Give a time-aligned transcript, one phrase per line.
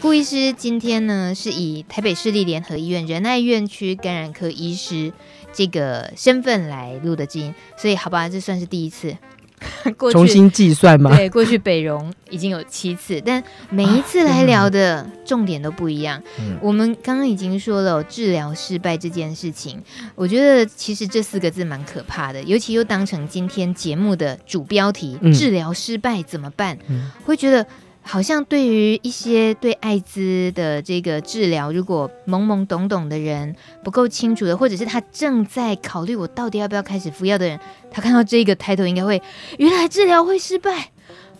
[0.00, 5.12] 顾医师今天呢是以台北市立联合医院仁爱院区感染科医师
[5.52, 9.14] 这个身份来录的音，所以好吧，这算是第一次。
[9.98, 11.14] 过去重新计算吗？
[11.14, 16.16] 对，过去北荣已经有七次，但每一次来聊的重点都不一样。
[16.16, 19.82] 啊嗯、我们刚刚已经说了治疗失败这件事情，
[20.14, 27.66] 我觉得其实这四个字蛮可怕的，尤其又当成今天节目的主标题“嗯、治疗失败怎么办”，嗯、会觉得。
[28.02, 33.54] 好像对于一些对艾滋的这个治疗，如果懵懵懂懂的人
[33.84, 37.60] 不够清楚的，或者是他正在考虑我到底要不要开始服药的人，
[37.90, 39.22] 他看到这个抬头应该会，
[39.58, 40.90] 原来治疗会失败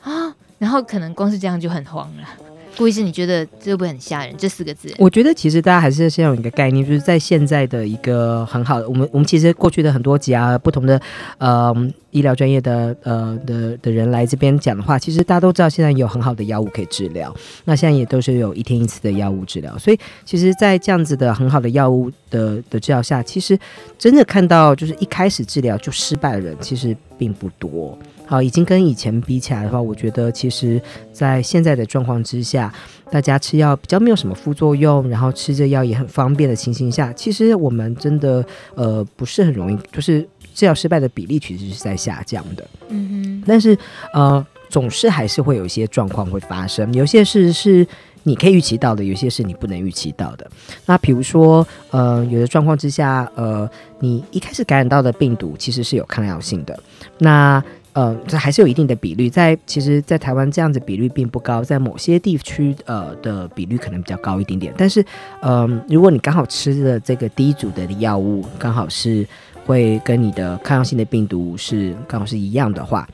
[0.02, 2.28] 啊，然后可能光是这样就很慌了。
[2.76, 4.34] 顾医师，你觉得这会不会很吓人？
[4.36, 11.00] 这四个字，我觉得其实大家还是先有一个概念，就是在现在的一个很好的，我们我们其实过去的很多集啊，不同的
[11.38, 11.74] 呃
[12.10, 17.34] 医疗专业的呃的的人来这边讲的话，其实大家都知道现在有很好的药物可以治疗，
[17.64, 23.58] 那现在也都是有一天一次的药物治疗，所以其实，在这样子的很好的药物的的治疗下，其实
[23.98, 27.98] 真的看到就是一开始治疗就失败的人，其实并不多。
[28.30, 30.80] 好，已经跟以前比起来的话，我觉得其实，
[31.12, 32.72] 在现在的状况之下，
[33.10, 40.20] 大家吃药比较没有什么副作用，然后吃这药也很方便的情形下，其实我们真的呃不是很容易，就是
[40.54, 42.64] 治疗失败的比例其实是在下降的。
[42.90, 43.76] 嗯哼，但是
[44.12, 47.84] 呃总是还是会有一些状况会发生，有些事是
[48.22, 50.48] 你可以预期到的，有些是你不能预期到的。
[50.86, 56.78] 那比如说呃有的状况之下，呃你一开始感染到的病毒其实是有抗药性的，
[57.18, 57.60] 那。
[57.92, 64.72] 呃，这还是有一定的比率，在其实，在台湾这样子比率并不高，在某些地区呃的比率可能比较高一点点。
[64.76, 65.02] 但是，
[65.42, 69.26] 嗯、呃，如果你刚好吃的这个第一组的药物刚好是
[69.66, 73.08] 会跟你的抗药性的病毒是刚好是一样的话，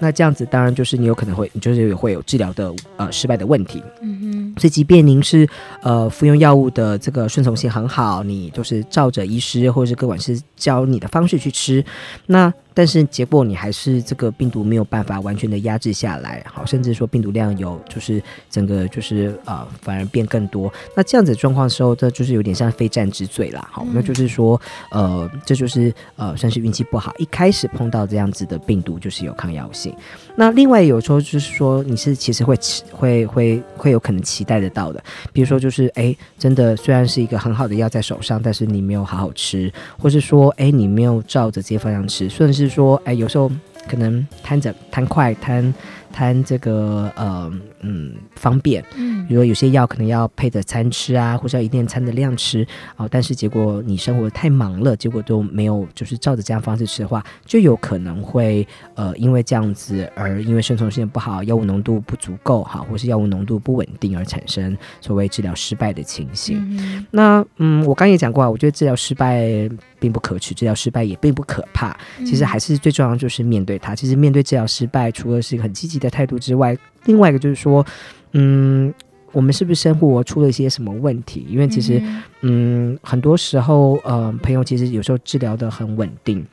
[0.00, 3.80] 那这样子当然就是你有可能会，你就是会有治疗的呃失败的问题。
[4.02, 4.60] 嗯哼。
[4.60, 5.48] 所以，即便您是
[5.82, 11.84] 呃服用药物的这个顺从性很好，你就是照着医师或者是各管师教你的方式去吃，
[12.26, 12.52] 那。
[12.74, 18.20] 但是结果你还是这个病毒没有办法完全的压制下来，好，甚至说病毒量有就是
[18.50, 20.70] 整个就是呃反而变更多。
[20.96, 29.94] 那这样子状况的时候，这就是有点像非战之罪啦，好，那就是说呃这就是呃算是运气不好，一开始碰到这样子的病毒就是有抗药性。
[30.36, 35.02] 那另外有时候就是说你是其实会期会会会有可能期待得到的，
[35.32, 43.50] 比如说就是哎真的虽然是一个很好的药在手上，但是你没有好好吃，或是说哎你没有照着这些方向吃，甚至是说，哎，有时候
[43.88, 45.72] 可能贪着贪快贪。
[46.14, 52.62] 贪这个呃嗯方便，嗯，比如说有些药可能要配着餐吃啊，或者要一定餐的量吃
[52.94, 66.58] 啊，呃，但是结果你生活太忙了，结果都没有就是照着这样方式吃的话，就有可能会呃因为这样子而因为顺从性不好，药物浓度不足够哈，或是药物浓度不稳定而产生所谓治疗失败的情形。
[66.78, 73.94] 嗯，那嗯，我刚也讲过啊，我觉得治疗失败并不可耻，治疗失败也并不可怕，其实还是最重要的就是面对它。
[73.94, 77.84] 其实面对治疗失败，除了是一个很积极的态度之外，另外一个就是说，
[78.32, 78.92] 嗯，
[79.32, 81.46] 我们是不是生活出了一些什么问题？
[81.48, 81.98] 因为其实，
[82.40, 86.44] 嗯，嗯，很多时候，呃，朋友其实有时候治疗的很稳定，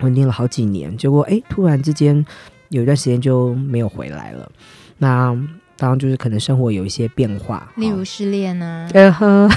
[0.00, 2.24] 稳定了好几年，结果哎，突然之间
[2.70, 4.50] 有一段时间就没有回来了。
[4.98, 5.36] 那
[5.78, 9.48] 当然就是可能生活有一些变化，例如失恋呢、啊，呃呵，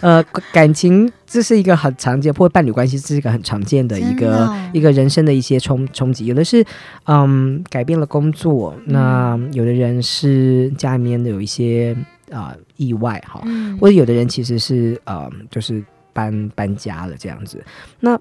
[0.00, 6.26] 呃，感情这是一个很常见，或者伴侣关系这是一个很常见的一个、哦、一个人生的一些冲冲击。
[6.26, 6.64] 有的是
[7.04, 11.96] 嗯改变了工作，嗯、那有的人是家里面的有一些
[12.30, 17.64] 啊、呃、意外哈，嗯、或者有的人其实是呃就是搬搬家了这样子，
[18.00, 18.18] 那。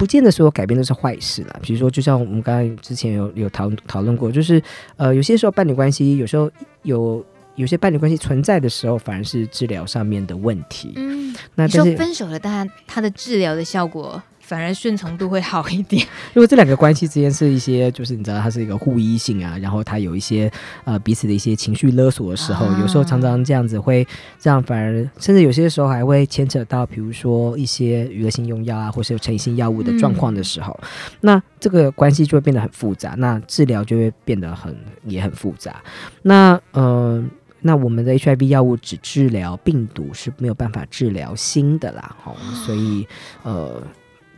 [0.00, 1.60] 不见得所有改变都是坏事啦。
[1.60, 4.60] 比如说，就像我们刚才之前有有讨讨论过，就是
[4.96, 6.50] 呃，有些时候伴侣关系，有时候
[6.84, 7.22] 有
[7.54, 10.94] 有些伴侣关系存在的时候，反而是治疗上面的问题。
[10.96, 14.22] 嗯，那但是分手了，但他他的治疗的效果。
[14.50, 16.04] 反而顺从度会好一点。
[16.34, 20.50] 如果这两个关系之间是一些，就是你知道它是一个互依性啊，然后它有一些
[20.82, 24.04] 呃彼此的一些情绪勒索的时候，啊、有时候常常这样子会
[24.40, 30.88] 这样，反而甚至有些时候还会牵扯到，比如说一些娱乐性用药啊，或是有成瘾性药物的状况的时候，嗯、
[31.20, 35.80] 那这个关系就会变得很复杂，那治疗就会变得很也很复杂。
[36.22, 37.24] 那呃，
[37.60, 42.34] 那我们的 HIV 药物只治疗病毒是没有办法治疗新的啦，好，
[42.66, 43.06] 所以
[43.44, 43.80] 呃。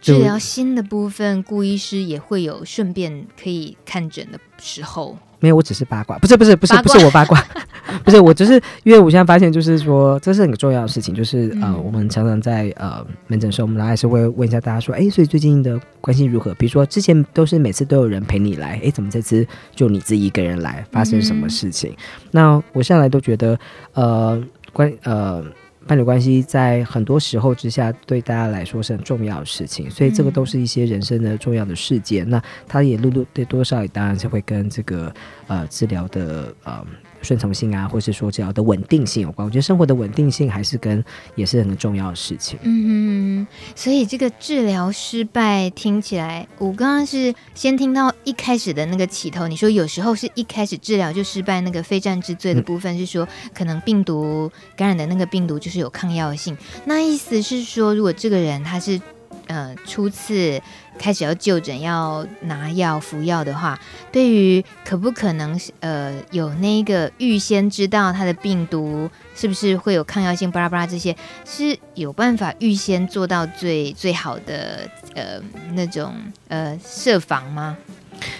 [0.02, 5.16] 治疗新的部分，顾医师也会有顺便可以看诊的时候。
[5.38, 7.44] 没有，我只是八卦，不是不是不是不是我八卦，
[8.04, 8.52] 不是我，只是
[8.84, 16.54] 因为我现在发现，就是说这是很重要的事情，就是呃，我们常常在呃门诊时候，我们还是会问一下大家说，哎，所以最近的关系如何？
[16.54, 19.44] 比如说之前都是每次都有人陪你来，哎，怎么这次
[19.74, 20.84] 就你自己一个人来？
[20.92, 21.90] 发生什么事情？
[21.90, 21.96] 嗯、
[22.30, 23.58] 那我向来都觉得，
[23.94, 24.40] 呃，
[24.72, 25.44] 关呃。
[25.86, 32.26] 伴侣关系在很多时候之下，对大家来说是很重要的事情，所以这个都是一些人生的重要的事件。
[32.28, 35.12] 嗯、那他也陆陆对多少也当然是会跟这个
[35.46, 36.84] 呃治疗的呃。
[37.22, 39.46] 顺从性啊，或是说治疗的稳定性有关。
[39.46, 41.02] 我觉得生活的稳定性还是跟
[41.34, 42.58] 也是很重要的事情。
[42.62, 56.56] 嗯，所以这个治疗失败听起来，我刚刚是先听到一开始的那个起头，你说有时候是一开始治疗就失败，那个非战之罪的部分是说，可能病毒感染的那个病毒就是有抗药性。
[56.84, 59.00] 那意思是说，如果这个人他是。
[59.48, 60.60] 呃，初次
[60.98, 63.78] 开始要就诊要拿药服药的话，
[64.12, 75.40] 对于可不可能呃有那个预先知道他的病毒是不是会有抗药性，巴拉巴拉这些是有办法预先做到最最好的呃
[75.72, 76.14] 那种
[76.48, 77.76] 呃设防吗？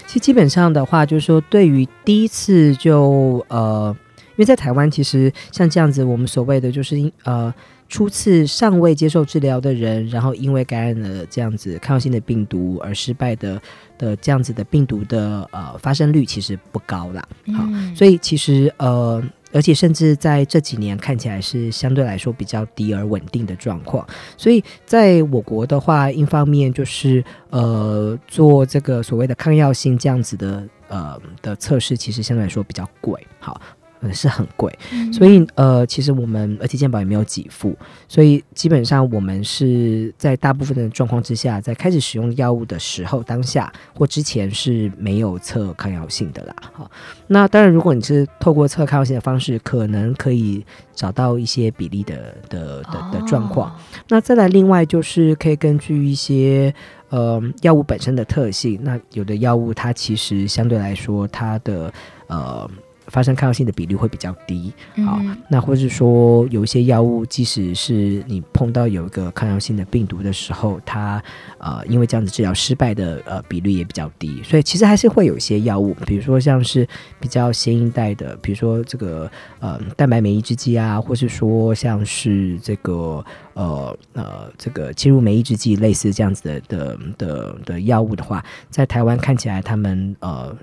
[0.07, 3.93] 其实基本上的话，就是说对于第一次就呃，
[4.31, 7.53] 因为在台湾其实像这样子，我们所谓的就是因呃。
[7.93, 13.61] 初次尚未接受治疗的人，然后因为感染了这样子抗药性的病毒而失败的
[13.99, 17.21] 的这样子的病毒的呃发生率其实不高啦。
[17.55, 24.03] 好，嗯、所以其实呃，而且甚至在这几年看起来是相对来说比较低而稳定的状况。
[24.37, 33.23] 所以在我国的话，一方面就是呃做这个所谓的抗药性这样子的呃的测试，其实相对来说比较贵。
[33.37, 33.61] 好。
[34.11, 34.75] 是很贵，
[35.11, 37.77] 所以呃，其实我们而且健保也没有给付，
[38.07, 46.55] 所以基本上我们是在大部分的状况之下，在开始使用药物的时候，当下或之前是没有测抗药性的啦。
[46.73, 46.89] 好，
[47.27, 50.65] 那当然，如果你是透过测抗药性的方式，可能可以
[50.95, 53.77] 找到一些比例的的的的状况。
[54.07, 56.73] 那再来，另外就是可以根据一些
[57.09, 61.93] 呃药物本身的特性，那有的药物它其实相对来说它的
[62.27, 62.69] 呃。
[63.13, 64.73] 发生抗药性的比率会比较低，
[65.05, 71.23] 好，嗯、那或是说有一些药物，即使是你碰到有一个抗药性的病毒的时候，它
[71.59, 76.87] 呃因为这样子治疗失败的呃比率也比较低，所以其实还是会有一些药物，比如说像是
[77.19, 83.23] 比较新一代的，比如说这个呃蛋白酶抑制剂啊，或是说像是这个
[83.53, 90.57] 呃呃这个侵入酶抑制剂类似这样子的的的的药物的话，在台湾看起来他们呃。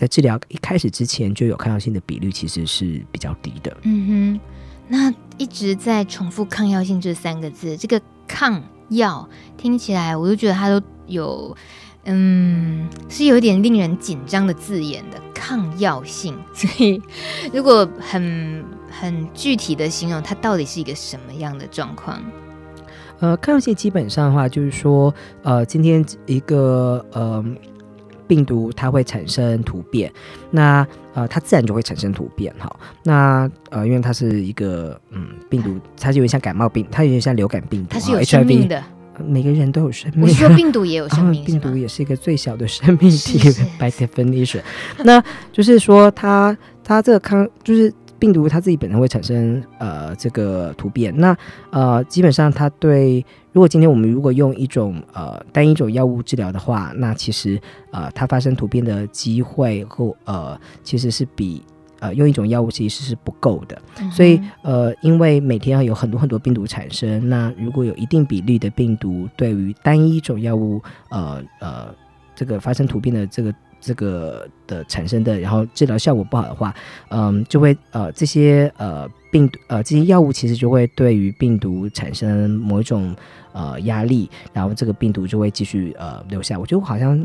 [0.00, 3.76] 在治疗一开始之前就有抗药性的比率其实是比较低的。
[3.82, 4.40] 嗯哼，
[4.88, 11.54] 那一直在重复“抗药性”这三个字，这个“抗药”听起来我就觉得它都有，
[12.04, 16.34] 嗯，是有点令人紧张的字眼的“抗药性”。
[16.54, 16.98] 所以，
[17.52, 22.18] 如果很很具体的形容，它到底是一个什么样的状况？
[23.18, 27.44] 呃，抗药性基本上的话，就是说，呃，今天一个呃。
[28.30, 30.12] 病毒它会产生突变，
[30.52, 32.70] 那呃它自然就会产生突变哈。
[33.02, 38.76] 那呃因为它是一个嗯病毒，它就有点像感冒病，它有点像流感病毒，它是有生命的。
[38.78, 40.22] HIV, 每个人都有生命。
[40.22, 43.38] 我说病毒也有生命， 病毒也是一个最小的生命体
[43.78, 44.60] ，by definition。
[45.04, 45.22] 那
[45.52, 47.92] 就是说它它这个康就是。
[48.20, 51.36] 病毒它自己本身会产生呃这个突变，那
[51.70, 57.58] 呃基本上它对，如果今天我们如果用一种呃单一种药物治疗的话，那其实
[57.90, 61.62] 呃它发生突变的机会或呃其实是比
[61.98, 71.86] 呃用一种药物其实是不够的，嗯、所以呃因为每天要有很多很多病毒产生，那如果有一定比例的病毒对于单一种药物呃呃
[72.36, 73.52] 这个发生突变的这个。
[73.80, 76.74] 这个的产生的，然后治疗效果不好的话，
[77.08, 83.14] 嗯，就会呃这些呃病毒呃这些药物其实就会对于病毒产生某一种
[83.52, 86.58] 呃压力，然后这个病毒就会继续呃留下。
[86.58, 87.18] 我觉得我好像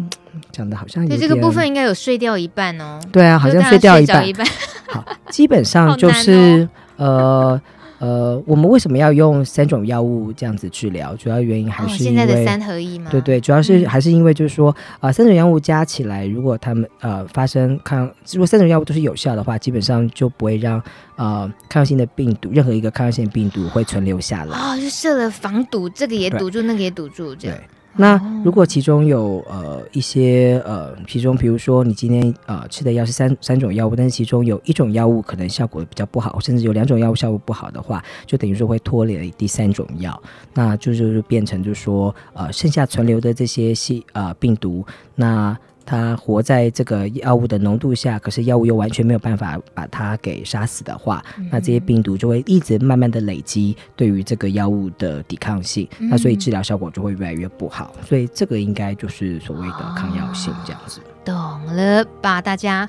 [0.52, 3.00] 讲的好像对这个部分应该有睡掉一半哦。
[3.12, 4.28] 对啊，好像睡掉一半。
[4.28, 4.48] 一半
[4.88, 7.62] 好，基本上 就是、哦、呃。
[8.06, 11.16] 呃，我们为什么要用三种药物这样子治疗？
[11.16, 13.10] 主要原因还是因为、哦、现在的三合一吗？
[13.10, 14.70] 对对，主要是还是因为就是说，
[15.00, 20.80] 啊、呃，三种药物加起来，如果他们呃发生抗，如果三种药物都是有效的话，基本上就不会让
[21.16, 24.56] 呃抗药性的病毒任何一个抗药性的病毒会存留下来。
[24.56, 27.58] 哦，就设了防堵，这个也堵住，那个也堵住，这样。
[27.98, 40.22] 那如果其中有呃一些呃，其中比如说你今天呃吃的药是三三种药物，但是其中有一种药物可能效果比较不好，甚至有两种药物效果不好的话，就等于说会拖累第三种药，
[40.54, 44.86] 那就就是变成就是说呃剩下存留的这些细呃病毒，
[45.16, 57.94] 那它活在这个药物的浓度下，可是药物又完全没有办法把它给杀死的话，嗯、那这些病毒就会一直慢慢的累积对于这个药物的抵抗性，嗯、那所以治疗效果就会越来越不好。
[58.04, 61.00] 所以这个应该就是所谓的抗药性这样子。
[61.00, 61.36] 哦懂
[61.76, 62.88] 了吧，大家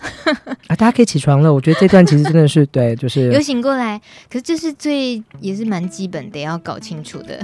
[0.68, 1.52] 啊，大家可以起床了。
[1.52, 3.98] 我觉得这段其实真的是 对，就是有醒过来。
[4.30, 7.40] 可是这是最也是蛮基本的，要搞清楚的。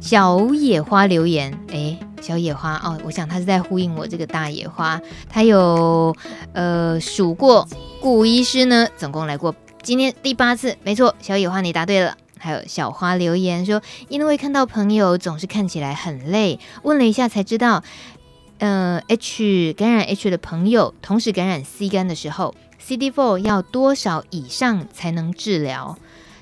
[0.00, 5.00] 小野花留言，哎，小野花哦，我想他是在呼应我这个大野花。
[5.28, 6.14] 他有
[6.52, 7.66] 呃数过
[8.00, 11.14] 顾医师呢，总共来过今天第八次，没错。
[11.20, 12.16] 小野花你答对了。
[12.42, 17.82] 还有小花留言说，因为看到朋友总是看起来很累，问了一下才知道。
[18.60, 22.54] 呃，H 感染 H 的朋友同时感染 C 肝的时候
[22.86, 25.98] ，CD4 要多少以上才能治疗？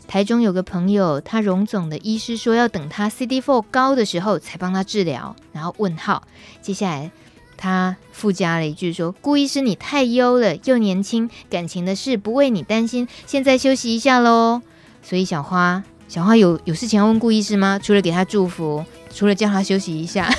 [0.09, 6.25] 台中有个朋友，他荣总的医师说要等他 CD4 高的时候才帮他治疗，然后问号。
[6.61, 7.13] 接下来
[7.57, 14.61] 他附加了一句说：“顾医师你太优了，又年轻，感情的事不为你担心，现在休息一下喽。”
[15.05, 17.79] 所以小花，小花有有事情要问顾医师吗？
[17.81, 18.85] 除了给他祝福，
[19.19, 20.33] 除了叫他休息一下。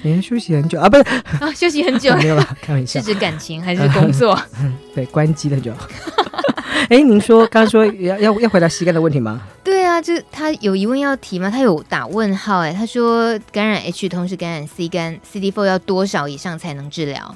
[0.00, 1.02] 您休息很久啊，不是
[1.38, 4.40] 啊，休息很久 没有啦，开玩笑，是指感情还是工作？
[4.94, 5.70] 对，关机了就。
[6.88, 9.42] 哎，您说刚刚说要要要回答膝盖的问题吗？
[9.62, 11.50] 对啊，就他有疑问要提吗？
[11.50, 17.34] 他有打问号哎，他说感染 H 同时感染 C 肝，CD4 要多少以上才能治疗？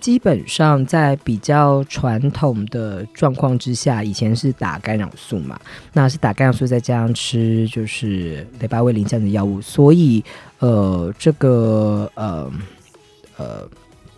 [0.00, 5.60] 基本上在比较传统的状况之下，以前是打干扰素嘛，
[5.92, 10.24] 那是打干扰素再加上吃就是雷巴威林这样的药物，所以
[10.58, 12.50] 呃这个呃
[13.36, 13.68] 呃。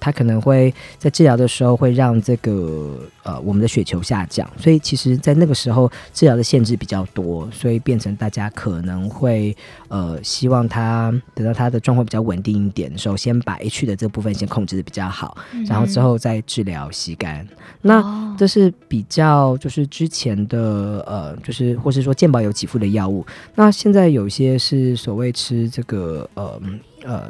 [0.00, 9.56] 它可能会在治疗的时候会让这个呃我们的血球下降，所以其实，在那个时候治疗的限制比较多，所以变成大家可能会
[9.88, 17.46] 呃希望他等到他的状况比较稳定一点的时候，先把 H 的这部分先控制的比较好，嗯、然后之后再治疗吸肝。
[17.82, 23.24] 那这是比较就是之前的呃就是或是说健保有给付的药物，
[23.54, 26.60] 那现在有些是所谓吃这个呃
[27.04, 27.24] 呃。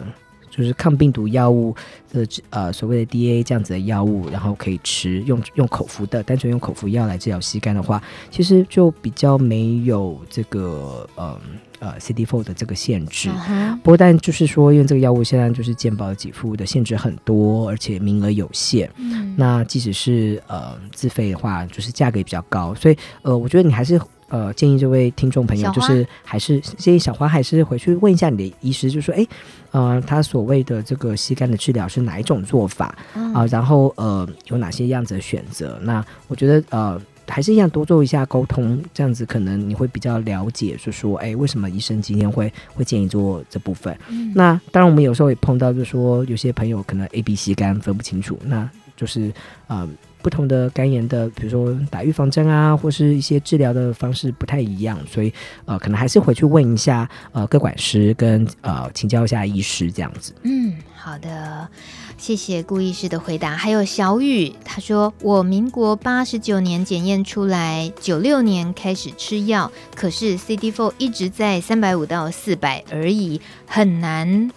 [0.59, 1.73] 就是抗病毒药物
[2.12, 11.41] 的呃所谓的 DA 这样子的药物，然后可以吃用用口服的，单纯用口服药来治疗膝肝的话，其实就比较没有这个呃
[11.79, 13.29] 呃 CD4 的这个限制。
[13.29, 13.77] Uh huh.
[13.77, 18.91] 不过但就是说，因为这个药物现在就是健保给付的限制很多，而且名额有限。
[18.97, 24.00] 嗯、那即使是呃自费的话，就是价格也比较高，所以呃我觉得你还是。
[24.29, 29.27] 呃，建议这位听众朋友，就是还是建议小花还是回去问一下你的医师，就说，哎，
[29.71, 32.97] 呃，他所谓的这个吸肝的治疗是哪一种做法啊？
[33.15, 35.79] 嗯呃，然后呃，有哪些样子的选择？
[35.83, 43.97] 那我觉得呃，还是一样多做一下沟通，这样子可能你会比较了解，就说，哎，为什么医生今天会会建议做这部分？
[44.09, 49.33] 嗯、那当然，我们有时候也碰到，就是说有些朋友可能 A、B、C 肝分不清楚，那就是
[49.69, 49.89] 呃。
[50.23, 55.33] 不同的肝炎的，比如说打预防针啊，或是一些治疗的方式不太一样，所以
[55.65, 60.35] 呃，可能还是回去问一下呃，各管师跟呃，请教一下医师这样子。
[60.43, 61.69] 嗯，好的，
[62.17, 63.57] 谢谢顾医师的回答。
[63.57, 74.51] 还有小雨，他说我民国八十九年检验出来，九六年开始吃药，可是 CD4 一直在三百五到四百而已，很难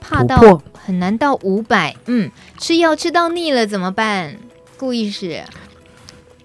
[0.00, 1.96] 怕到很难到五百。
[2.06, 4.36] 嗯，吃药吃到腻了怎么办？
[4.76, 5.42] 顾医师，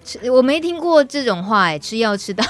[0.03, 2.43] 吃我没听过这种话哎，吃药吃到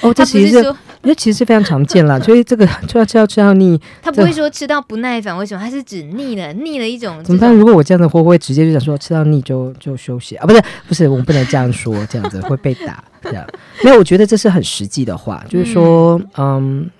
[0.00, 0.64] 哦， 这其实是
[1.02, 5.60] 因为其实是非常常见了， 所以这个就要吃药吃到腻，他不会说吃到不耐烦，为什么？
[5.60, 7.54] 他是指腻了，腻了一种怎么办？
[7.54, 10.46] 如果我这样的话，会不会直接就想说吃到腻就就休息啊？
[10.46, 13.02] 不是不是，我们不能这样说，这样子会被打。
[13.22, 13.46] 这样，
[13.84, 16.90] 没有，我觉得这是很实际的话，就是说，嗯，嗯，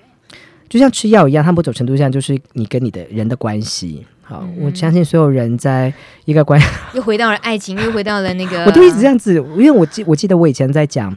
[0.71, 4.07] 就像吃药一样，它某种程度上就是你跟你的人的关系。
[4.23, 5.93] 好，我相信所有人在
[6.25, 6.61] 一个关
[6.95, 11.13] 又回到了爱情， 又回到了那个，我都一直这样子，因为我记我记得我以前在讲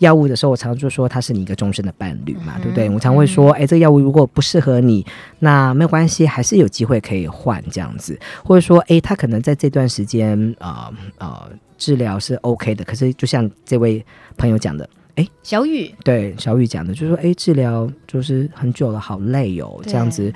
[0.00, 2.90] 药物的时候，我常常就说它是你一个终身的伴侣嘛，嗯、对不对？
[2.90, 5.06] 我常会说，哎，这个药物如果不适合你，
[5.38, 14.04] 那没有关系，还是有机会可以换这样子，或者说，哎，他可能在这段时间啊啊、呃呃、治疗是 OK 的，可是就像这位
[14.36, 14.86] 朋友讲的。
[15.18, 20.32] 哎，小雨对小雨讲的，就是说，哎，治疗就是很久了，好累哦，这样子，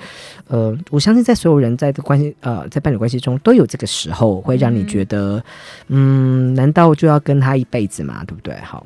[0.49, 5.41] 呃，我相信在所有人在的关系，呃，在伴侣关系中都有这个时候，会让你觉得，
[5.87, 8.25] 嗯，嗯，难道就要跟他一辈子吗？
[8.27, 8.53] 对不对？
[8.57, 8.85] 好，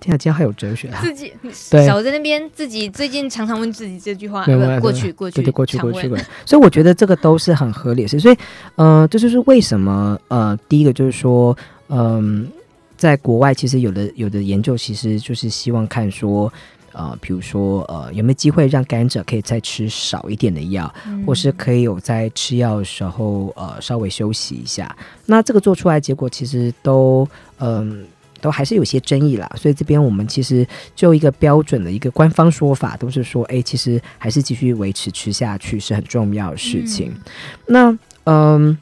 [0.00, 1.30] 天啊，今天还有哲学啊，自己
[1.70, 8.36] 对小在那边自己最近常常问自己这句话，对过去过去对对过去过去过去，所以我觉得这个都是很合理的事，所以，
[8.76, 11.54] 呃，这就是为什么，呃，第一个就是说，
[11.88, 12.63] 嗯、呃。
[13.04, 16.50] 在国外，其实有的有的研究，其实就是希望看说，
[16.92, 24.96] 呃，比如说呃，有没有机会让感染者可以再吃少一点的药，嗯、或是可以有在吃药的时候呃稍微休息一下。
[25.26, 27.90] 那这个做出来结果其实都嗯。
[27.90, 28.06] 呃
[28.44, 37.10] 都还是有些争议啦，所以这边我们其实就一个标准的一个官方说法，都是说，哎，其实还是继续维持吃下去是很重要的事情。
[37.10, 37.18] 嗯、
[37.66, 38.78] 那嗯，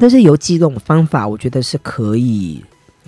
[0.00, 2.60] 但是有几种方法，我觉得是可以。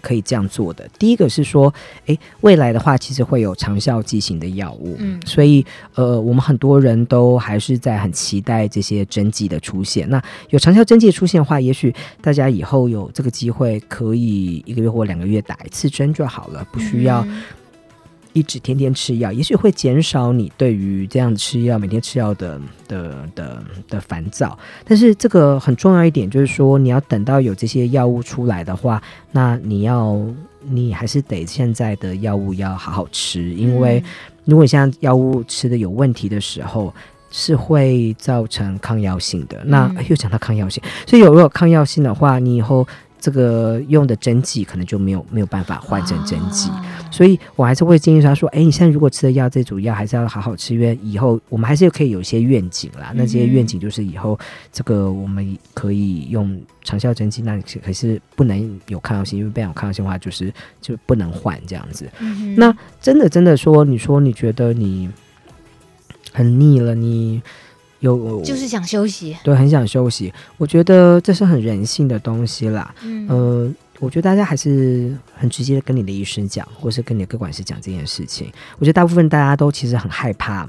[0.03, 0.87] 可以这样做的。
[0.99, 1.73] 第一个是说，
[2.07, 10.07] 诶，未来的话，其实会有长效剂型的药物，嗯，所以呃，我们很多人都还是在很期待这些针剂的出现。
[10.11, 17.27] 那有长效针剂出现的话，也许大家以后有这个机会，可以一个月或两个月打一次针就好了，不需要。
[18.33, 24.59] 一直天天吃药，也许会减少你对于这样吃药、每天吃药的的的的烦躁。
[24.85, 30.19] 但是这个很重要一点就是说，你要等到有这些药物出来的话，那你要
[30.61, 34.03] 你还是得现在的药物要好好吃，因为
[34.45, 36.93] 如果你现在药物吃的有问题的时候，
[37.31, 39.63] 是会造成抗药性的。
[39.65, 42.87] 那又讲到抗药性，所以有如果抗药性的话，你以后。
[43.23, 53.11] 这个用的针剂可能就没有没有办法换成针剂，哦、所以我还是会建议他说：“哎，你现在如果吃的药这组药还是要好好吃，因为以后我们还是可以有一些愿景啦。
[53.13, 54.37] 嗯、那这些愿景就是以后
[54.73, 62.11] 这个我们可以用长效针剂，那可是不能有抗药性，因为不然有抗药性的话，就是就不能换这样子。
[62.19, 65.09] 嗯、那真的真的说，你说你觉得你
[66.33, 67.41] 很腻了，你。
[68.03, 70.33] 有就是想休息，对，很想休息。
[70.59, 72.95] 我觉得这是很人性的东西啦。
[73.05, 78.53] 嗯，呃，我觉得大家还是很直接的跟你的医生讲，或是跟你的各管师讲这件事情。
[78.79, 80.69] 我觉得大部分大家都其实很害怕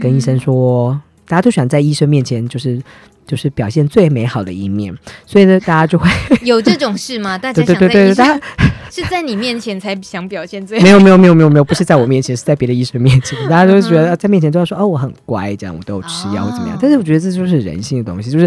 [0.00, 2.82] 跟医生说，嗯、大家都喜欢在医生面前就是
[3.26, 4.94] 就是表现最美好的一面，
[5.26, 6.08] 所以呢，大家就会
[6.42, 7.36] 有这种事吗？
[7.38, 8.40] 大家想在医生。
[8.92, 10.84] 是在你面前才想表现最好？
[10.84, 13.38] 没有没有没有没有没有，不是在我面前，是在别的医生面前。
[13.48, 16.76] 大家都觉得在面前都要说哦，我很乖，这样我都有吃药或怎么样。
[16.78, 18.46] 但是我觉得这就是人性的东西，就是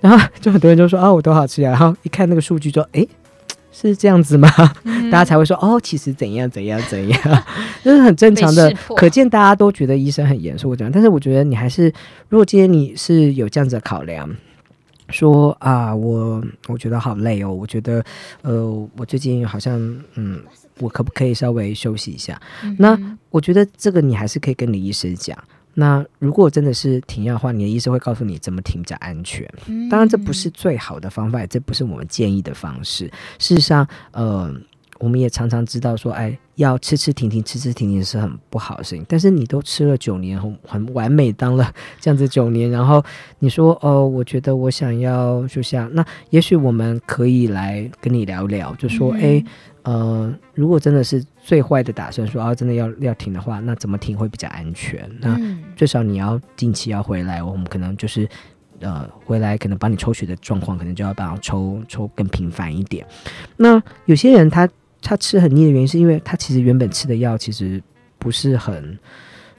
[0.00, 3.04] 然后就很多人就说哦，我都好吃药，然后一看那个数据说，哎，
[3.72, 4.48] 是这样子吗？
[4.84, 7.44] 嗯、大家才会说哦，其实怎样怎样怎样，
[7.82, 8.72] 这 是很正常的。
[8.94, 11.92] 可见大家都觉得医生很严肃这样，但是我觉得你还是，
[12.28, 14.28] 如果今天你是有这样子的考量。
[15.08, 18.02] 说啊，我我觉得好累哦，我觉得，
[18.40, 19.78] 呃，我最近好像，
[20.14, 20.40] 嗯，
[20.78, 22.40] 我可不可以稍微休息一下？
[22.64, 22.98] 嗯、那
[23.28, 25.36] 我觉得这个你还是可以跟你医生讲。
[25.74, 29.48] 那如果真的是停药的话，你的医生会告诉你怎么停比较安全。
[29.66, 33.06] 嗯、当然，这不是最好的方法，这不是我们建议的方式。
[33.38, 34.54] 事实上，呃。
[34.98, 39.04] 我们也常常知道说，哎，要吃吃停停，吃吃停停是很不好的事情。
[39.08, 43.04] 但是你都吃了九年，很很完美，当了这样子九年，然后
[43.40, 49.42] 你说，哦，我觉得我想要就像那，也许我们可以来跟你聊聊，就说，哎、
[49.82, 55.10] 嗯，呃，如果真的是最坏的打算，说啊，真的要要停的话，那怎么停会比较安全？
[55.20, 55.38] 那
[55.76, 58.28] 最少你要定期要回来，我们可能就是
[58.80, 63.06] 呃回来，可能帮你抽血的状况，可能就要帮他抽抽更频繁一点。
[63.56, 64.68] 那有些人他。
[65.04, 67.82] 他吃很腻的原因，是因为他其实原本吃的药其实
[68.20, 68.96] 不是很，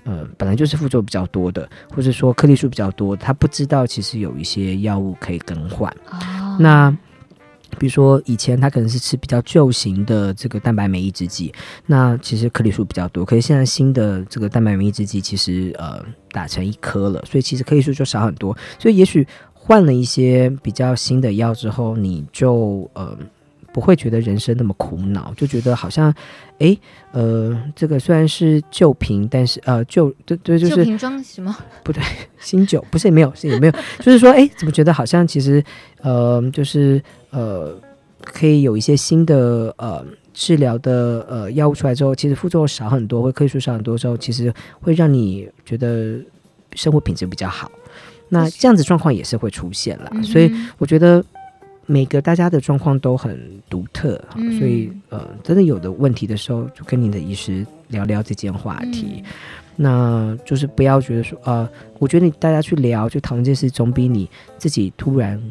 [0.06, 5.94] 呃，本来就是副作用比较多的，或者说颗粒数比较多，他不知道其实有一些药物可以更换。
[6.10, 6.98] 哦、那
[7.76, 11.54] 比如说以前他可能是吃比较旧型的这个蛋白酶抑制剂，
[11.86, 18.56] 那其实颗粒数比较多，可是现在新的这个蛋白酶抑制剂其实呃打成一颗了，所以其实颗粒数就少很多。
[18.80, 23.18] 所以也许换了一些比较新的药之后，你就呃。
[23.74, 26.14] 不会觉得人生那么苦恼，就觉得好像，
[26.60, 26.78] 哎，
[27.12, 31.54] 呃，这个虽然是旧瓶，但是呃，旧对对就是旧瓶装什么？
[31.84, 32.02] 不对，
[32.40, 35.62] 新酒不是也没有，是也没有，就是说，哎，怎么觉得好像其实，
[36.02, 37.76] 呃，就是呃，
[38.22, 46.20] 可以有一些新的呃治疗的呃药物出来之后，其实副作用少很多，或颗粒数少很多之后，其实会让你觉得
[46.76, 47.72] 生活品质比较好。
[48.30, 51.26] 那这样子状况也是会出现了，嗯、所以我觉得。
[51.86, 59.26] 每个大家的状况都很独特，嗯、所以呃，真的有的问题的时候，就跟你的医师聊聊这件话题，嗯、
[59.76, 61.68] 那就是不要觉得说，呃，
[62.00, 65.42] 我觉得你大家去聊，就讨论这件事，总比你自己突然。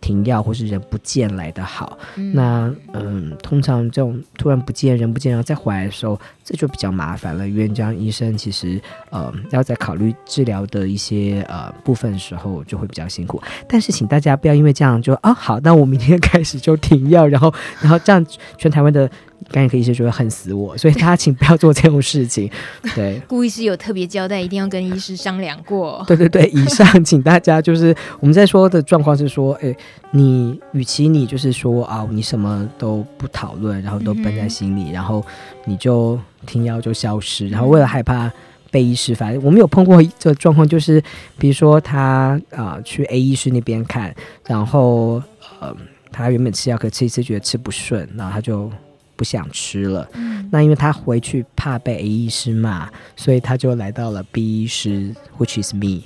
[0.00, 7.48] 停药或是人不见来的好，嗯那嗯，通常这种突然不见人不见，然后再回来的时候，这就比较麻烦了。
[7.48, 8.80] 因为这样医生其实
[9.10, 13.42] 呃要在考虑治疗的一些呃部分的时候就会比较辛苦。
[13.68, 18.24] 但是请大家不要因为这样就啊好，那我明天开始就停药，然后然后这样
[18.56, 19.10] 全台湾的
[19.50, 22.50] 肝眼科医师就会恨死我，所以大家请不要做这种事情。
[22.94, 26.04] 对，顾医师有特别交代，一定要跟医师商量过。
[26.08, 29.76] 对对对，以上请大家就是我们在说的状况是说，哎、欸，
[30.10, 35.24] 你与其你就是说啊，你什么都不讨论，然后都闷在心里，嗯、然后
[35.64, 38.30] 你就停药就消失，然后为了害怕
[38.70, 41.02] 被医师发现，我们有碰过这个状况，就是
[41.38, 44.14] 比如说他啊、呃、去 A 医师那边看，
[44.46, 45.22] 然后
[45.60, 45.74] 呃
[46.10, 48.68] 他原本吃药可吃一次觉得吃不顺，然后他就。
[49.16, 56.02] 不想吃了，嗯、那因为他回去怕被 A 医师骂，所以他就来到了 B 医师，which is me。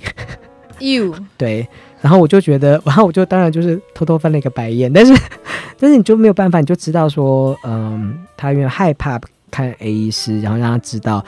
[0.79, 1.67] You 对，
[2.01, 5.13] 然后我就觉得，然后我就当然就是偷偷翻了一个白眼，但是
[5.77, 9.19] 但是你就没有办法，你就知道说，嗯，他因为害怕
[9.51, 11.23] 看 A 医师，然后让他知道。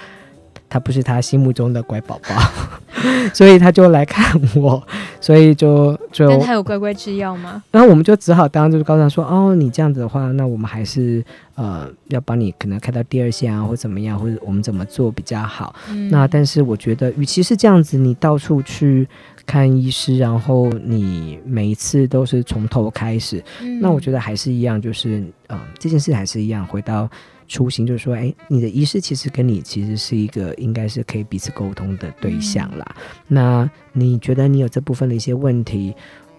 [0.73, 2.35] 他不是他心目中的乖宝宝，
[3.31, 4.81] 所以他就来看我，
[5.21, 6.27] 所以就就。
[6.27, 7.61] 但他有乖乖吃药吗？
[7.69, 15.75] 然后我们就只好当就是告诉他说，哦，你这样子的话，那我们还是呃要帮你可能开到第二线啊，或怎么样，或者我们怎么做比较好。
[15.91, 19.07] 嗯、那但是我觉得，与其是这样子，你到处去
[19.45, 27.07] 看医师，然后你每一次都是从头开始，嗯、那我觉得还是一样，就是嗯、呃，这件事还是一样，回到。
[27.47, 32.95] 初心就是说，哎，你的医师其实跟你其实是一个应该是可以彼此沟通的对象啦。
[32.97, 35.93] 嗯、那你觉得你有这部分的一些问题，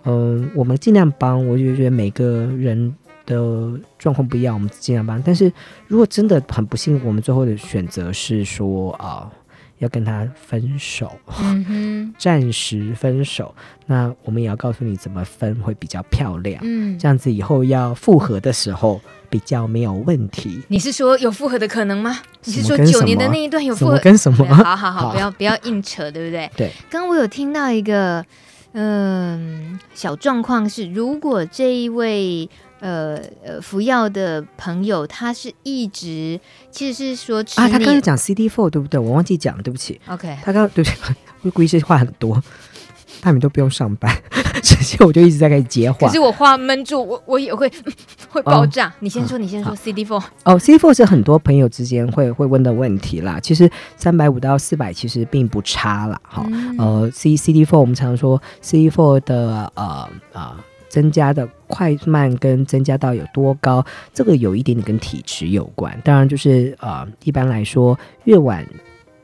[0.05, 1.47] 嗯，我们尽量帮。
[1.47, 2.95] 我就觉得每个人
[3.27, 5.21] 的状况不一样，我们尽量帮。
[5.23, 5.53] 但是
[5.87, 9.31] 如果真的很不幸，我们最后的选择是说啊。
[9.85, 11.13] 要跟他分手，
[12.19, 13.55] 暂时分手。
[13.87, 20.61] 那我们也要告诉你怎么分会比较漂亮，嗯，这样子以后要复合的时候比较没有问题。
[20.69, 22.19] 你是说有复合的可能吗？
[22.45, 23.99] 你是说九年的那一段有复合？
[23.99, 24.45] 跟什么？
[24.47, 26.51] 好好好，好不要不要硬扯，对不对？
[26.57, 26.73] 对。
[26.91, 28.25] 刚刚我有听到一个
[28.73, 32.49] 嗯小状况是，如果这一位。
[32.85, 36.39] 呃呃，服药的朋友，他是一直
[36.71, 39.01] 其实是说吃啊，他刚才讲 CD four 对不对？
[39.01, 39.99] 我忘记讲了，对不起。
[40.07, 40.97] OK，他刚对不起，
[41.41, 42.43] 我故意是话很多，
[43.23, 44.15] 他们都不用上班，
[44.63, 46.07] 直接我就一直在给你接话。
[46.07, 47.73] 可是我话闷住，我我也会
[48.29, 48.89] 会爆炸。
[48.89, 50.23] 哦、你先说，你先说 CD four。
[50.45, 53.41] 哦，CD four 是很多朋友之间会会问的问题啦。
[53.41, 56.21] 其实三百五到四百其实并不差啦。
[56.23, 56.77] 哈、嗯。
[56.77, 60.11] 呃，C CD four 我们常常说 CD four 的呃啊。
[60.35, 60.57] 呃
[60.95, 66.01] 增加的快慢跟增加到有多高，这个有一点点跟体质有关。
[66.05, 68.65] 当然，就是呃，一般来说，越晚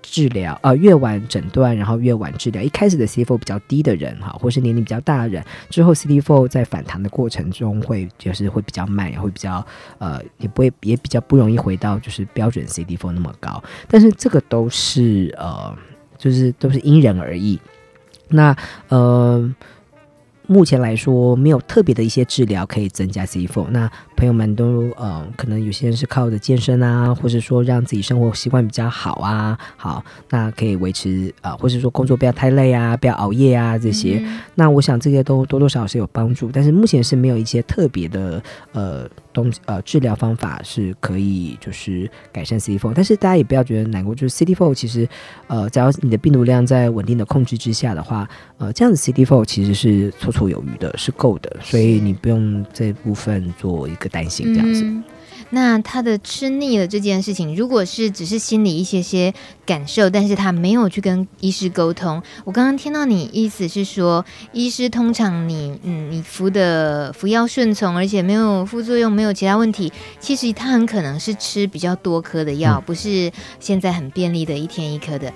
[0.02, 2.60] 治疗，呃，越晚诊断，然后越晚治疗。
[2.60, 9.64] 一开始的 CD4 比较低的人，哈，或是年龄比较大的人，之后 CD4 在反弹的过程中会就是会比较慢，也会比较
[9.98, 13.62] 呃，也不会也比较不容易回到就是标准 CD4 那么高。
[13.86, 15.72] 但是这个都是呃，
[16.18, 17.60] 就是都是因人而异。
[18.28, 18.56] 那
[18.88, 19.54] 呃。
[20.52, 23.68] 目前来说，没有特别的一些治疗可以增加 C4。
[23.70, 23.88] 那
[24.20, 34.20] 朋友们都呃，可能有些人是靠着健身啊，或者说让自己生活习惯比较好啊，好，那可以维持啊、呃，或者说工作不要太累啊，不要熬夜啊这些。
[34.22, 42.92] 嗯、那我想这些都多多少少是有帮助，但是目前是没有一些特别的呃东呃治疗方法是可以就是改善 CD4。
[42.94, 45.08] 但是大家也不要觉得难过，就是 CD4 其实
[45.46, 48.28] 呃，只要你的病毒量在稳定的控制之下的话，
[48.58, 54.09] 呃，这样子 CD4 其实是绰绰有余的，是够的，所以你不用这部分做一个。
[54.10, 55.02] 担心这样子，嗯，
[55.50, 59.32] 那他的吃腻了这件事情，如果是只是心里一些些
[59.66, 62.22] 感受，但是他没有去跟医师沟通。
[62.44, 75.32] 我刚刚听到你意思是说，医师通常你嗯，你服的服药顺从，而且没有副作用，没有其他问题，其实他很可能是吃比较多颗的药，嗯、不是现在很便利的一天一颗的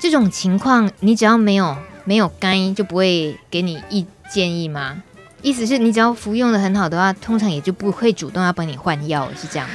[0.00, 0.90] 这种情况。
[1.00, 5.02] 你只要没有没有干，就不会给你一建议吗？
[5.42, 9.74] 意思是你只要服用的很好的话，通常也就不会主动要帮你换药，是这样吗？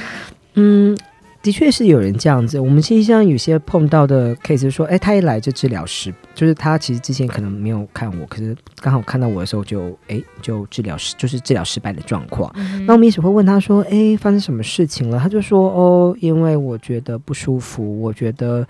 [0.54, 0.96] 嗯，
[1.42, 2.60] 的确是有人这样子。
[2.60, 12.52] 我们其实像有些碰到的 case 说，哎，他一来就治疗失，就是他其实之前可能没有看我，可是刚好看到我的时候就哎就治疗失，就是治疗失败的状况。
[12.56, 15.18] 嗯、那我们也许会问他说，哎，发生什么事情了？
[15.18, 18.66] 他就说，哦，因为我觉得不舒服，我觉得。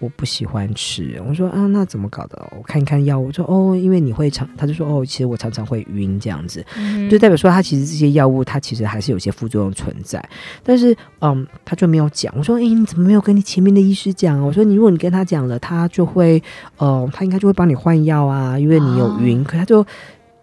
[0.00, 2.40] 我不喜欢吃，我说啊，那怎么搞的？
[2.56, 10.22] 我看一看药物，我说哦，因为你会常，他就说哦，其实我常常会晕这样子，嗯、就代表说他其实这些药物，它其实还是有些副作用存在。
[10.62, 12.32] 但是嗯，他就没有讲。
[12.36, 14.40] 我说哎，你怎么没有跟你前面的医师讲？
[14.40, 16.42] 我说你如果你跟他讲了，他就会
[16.76, 19.40] 呃，他应该就会帮你换药啊，因为你有晕。
[19.40, 19.84] 哦、可他就。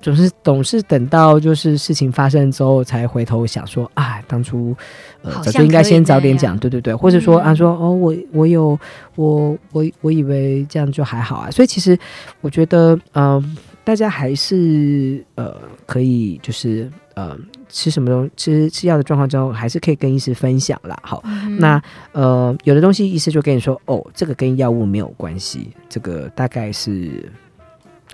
[0.06, 4.78] 总是总是等到就是事情发生之后才回头想说啊，当初
[5.24, 8.80] 呃早就应该先早点讲，对对对，或者说啊说哦我我有
[9.16, 11.98] 我我我以为这样就还好啊，所以其实
[12.42, 13.44] 我觉得嗯、呃、
[13.84, 17.36] 大家还是呃可以就是呃
[17.68, 20.96] 吃什么东吃吃药的状况之后，还是可以跟医师分享啦。
[21.02, 27.28] 好，嗯、那呃有的东西医师就跟你说，哦，这个跟药物没有关系，这个大概是。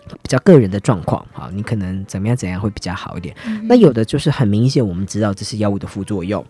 [0.08, 3.36] 比较个人的状况，好，你可能怎么样怎样会比较好一点。
[3.46, 6.46] 嗯、那有的就是很明显，我们知道这是药物的副作用，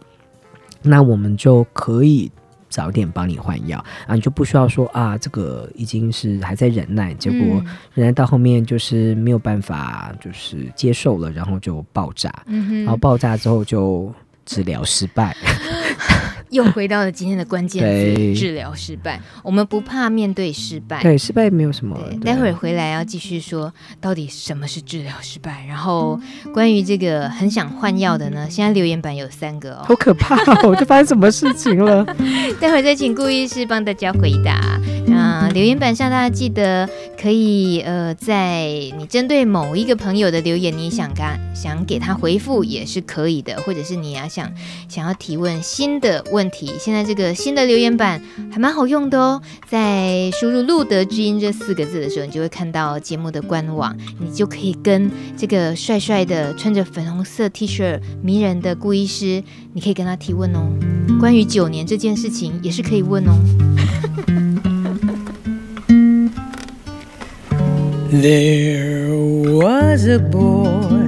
[0.81, 2.31] 那我们就可以
[2.69, 3.77] 早点帮你换药。
[4.07, 14.11] 啊，你就不需要说啊，这个已经是还在忍耐，结果忍耐到后面就是没有办法，就是接受了，然后就爆炸，嗯、然后爆炸之后就
[14.45, 15.35] 治疗失败。
[16.51, 19.19] 又回到了今天的关键词：治疗失败。
[19.43, 21.97] 我们不怕面对失败，对，失败没有什么。
[22.23, 25.65] 待会儿回来要继续说到底什么是治疗失败。
[25.67, 26.19] 然后
[26.53, 30.75] 关于这个很想换药的呢，现在留言板有三个哦，好可怕哦！
[30.77, 32.03] 这发生什么事情了？
[32.59, 34.79] 待会儿再请顾医师帮大家回答。
[35.07, 36.87] 那留言板上大家记得
[37.19, 38.65] 可以呃，在
[38.97, 41.23] 你针对某一个朋友的留言，你想给
[41.55, 44.51] 想给他回复也是可以的，或者是你要想
[44.89, 46.40] 想要提问新的问。
[46.41, 48.19] 问题，现在这个新的留言板
[48.51, 60.61] 还蛮好用的哦，在输入“路德之音”这四个字的时候，你就会看到节目的官网，你就可以跟这个帅帅的穿着粉红色 T 恤迷人的顾医师，你可以跟他提问哦。
[61.19, 63.33] 关于九年这件事情也是可以问哦。
[68.11, 69.13] There
[69.45, 71.00] was a boy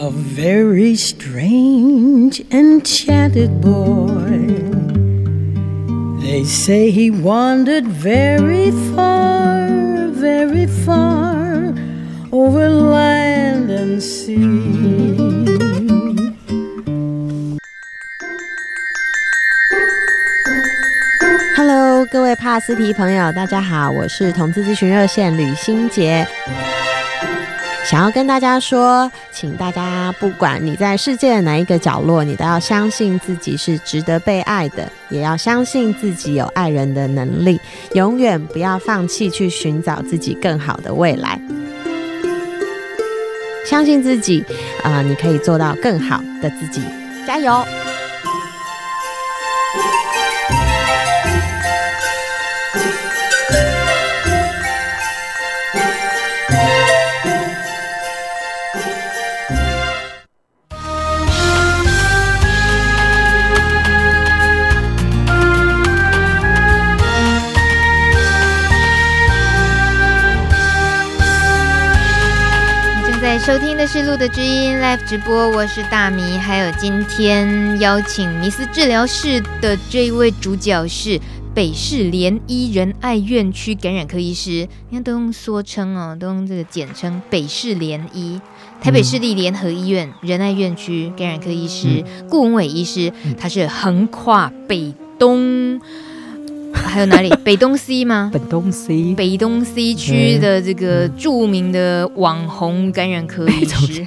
[0.00, 4.54] A very strange enchanted boy.
[6.20, 9.68] They say he wandered very far,
[10.12, 11.74] very far
[12.30, 15.46] over land and sea.
[21.56, 26.26] Hello，各位帕斯提朋友，大家好，我是同志咨询热线吕欣洁。
[27.83, 37.59] 想要跟大家说，请大家不管你在世界的哪一个角落，你都要相信自己是值得被爱的，也要相信自己有爱人的能力，
[37.93, 41.39] 永远不要放弃去寻找自己更好的未来。
[43.65, 44.45] 相信自己，
[44.83, 46.81] 啊、你可以做到更好的自己，
[47.27, 47.61] 加油！
[73.51, 81.19] 收听的是《路的知音》Live 直播，我是大米，还有今天邀请迷思治疗室的这一位主角是
[81.53, 88.39] 北市联医仁爱院区感染科医师，你看都用缩称哦，都用这个简称北市联医，
[88.79, 95.81] 台北市立联合医院仁爱院区感染科医师顾文伟医师，他是横跨北东。
[96.85, 97.29] 还有哪里？
[97.43, 98.29] 北东 C 吗？
[98.33, 104.05] 北东 C，北东 C 区的这个著名的网红感染科医师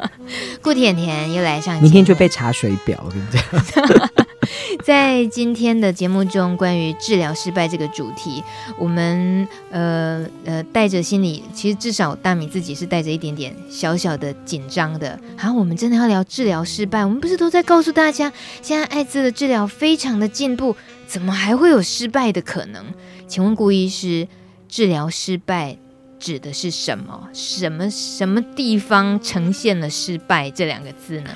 [0.62, 4.10] 顾甜甜又来上，明天就被查水表，我跟你讲。
[4.84, 8.42] 在今天的节目中，关于治疗失败这个主题，
[8.78, 15.18] 我们呃呃带着心里，其实至少大米自己是带着一点点小小的紧张的。
[15.36, 20.76] 好，我们真的要聊治疗失败，我们不是都在告诉大家，现在艾滋的治疗非常的进步。
[21.06, 22.84] 怎么还会有失败的可能？
[23.26, 24.26] 请问顾医师，
[24.68, 25.78] 治疗失败
[26.18, 27.28] 指的是什么？
[27.32, 31.30] 什么什么地方呈现了失败这两个字呢？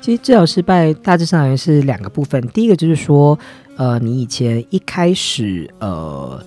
[0.00, 2.40] 其实治疗失败大致上来是两个部分。
[2.48, 3.38] 第一个就是说，
[3.76, 6.44] 呃，你以前一开始，呃。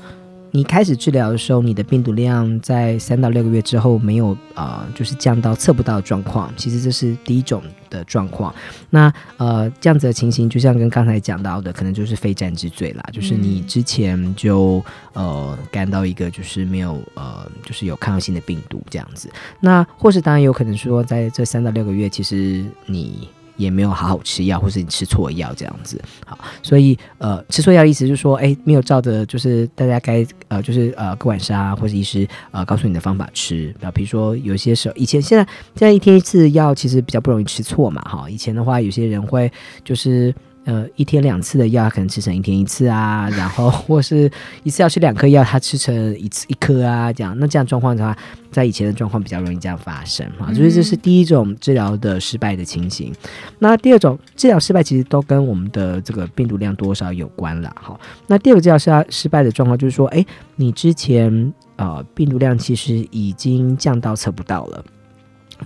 [0.52, 6.52] 你开始治疗的时候，你的病毒量在三到六个月之后没有啊、呃，就是降到测不到的状况。
[6.56, 8.54] 其实这是第一种的状况。
[8.90, 13.04] 那呃，这样子的情形，就像跟刚才讲到的，可能就是非战之罪啦。
[13.12, 14.84] 就是你之前就
[15.14, 19.30] 呃感到一个就是没有呃，就是有抗性的病毒这样子。
[19.60, 23.28] 那或是当然有可能说，在这三到六个月，其实你。
[23.58, 35.44] 也没有好好吃药，或是你吃错药这样子，好，所以呃，吃错药的意思就是说，哎，没有照着就是大家该呃，就是呃，个管师或者医师呃告诉你的方法吃，啊，比如说有些时候以前现在
[35.76, 39.52] 现在一天一次药其实比较不容易吃错嘛，哈，以前的话有些人会
[39.84, 40.34] 就是。
[40.68, 44.30] 呃，一天两次的药，他可能吃成一天一次啊， 然后或是
[44.64, 47.34] 一次要吃两颗药，他吃成一次一颗啊，这样。
[47.40, 48.14] 那这样状况的话，
[48.52, 53.14] 在以前的状况比较容易这样发生哈，所以这是第一种治疗的失败的情形。
[53.60, 57.98] 那第二种治疗失败其实都跟我们的这个病毒量多少有关了哈。
[58.28, 60.26] 那第二个治疗失失败的状况就是说，哎，
[60.58, 64.84] 你之前呃病毒量其实已经降到测不到了。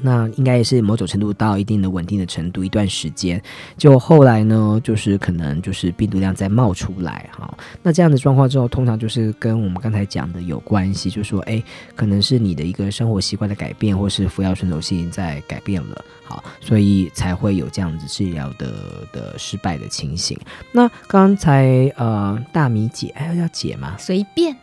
[0.01, 3.41] 那应该也是某种程度到一定的稳定的程度，一段时间，
[3.77, 7.53] 就后来呢，就是可能就是病毒量在冒出来哈。
[7.83, 11.61] 那这样的状况之后，通常就是跟我们刚才讲的有关系，就是说，哎，
[11.95, 18.71] 可能是你的一个生活习惯的改变，或是服药顺手性在改变了，好，所以才会有这样子治疗的
[19.11, 20.39] 的失败的情形。
[20.71, 23.95] 那刚才呃，大米姐，哎，要解吗？
[23.99, 24.55] 随便。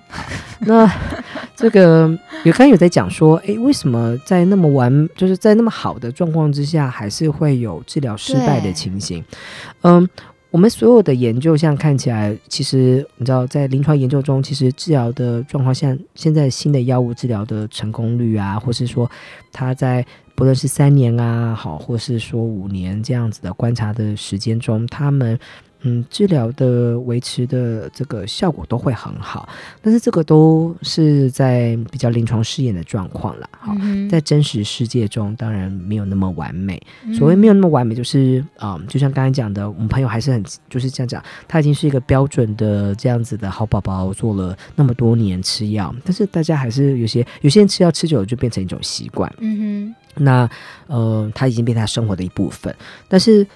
[0.61, 0.91] 那
[1.55, 9.23] 这个有刚有在讲说，哎，为什么在那么完，就是在那么好的状况之下，还是会有治疗失败的情形？
[9.83, 10.09] 嗯，
[10.51, 19.11] 我们所有的研究，像看起来，其实你知道，在临床研究中，其实治疗的状况，像现在新的药物治疗的成功率啊，或是说
[19.53, 20.05] 它在
[20.39, 25.37] 不论是三年啊，好，或是说五年这样子的观察的时间中，他们。
[25.83, 29.49] 嗯，治疗的维持的这个效果都会很好，
[29.81, 33.49] 但是这个都是在比较临床试验的状况了。
[33.59, 36.83] 好，嗯、在真实世界中，当然没有那么完美。
[37.15, 49.33] 所谓没有那么完美，就是啊、嗯，就像刚才讲的，我们朋友还是很就是这样讲，他已经是一个标准的这样子的好宝宝，做了那么多年吃药，但是大家还是有些有些人吃药吃久了就变成一种习惯。
[49.39, 50.51] 嗯哼，那
[50.89, 52.75] 呃，他已经变成他生活的一部分，
[53.07, 53.47] 但是。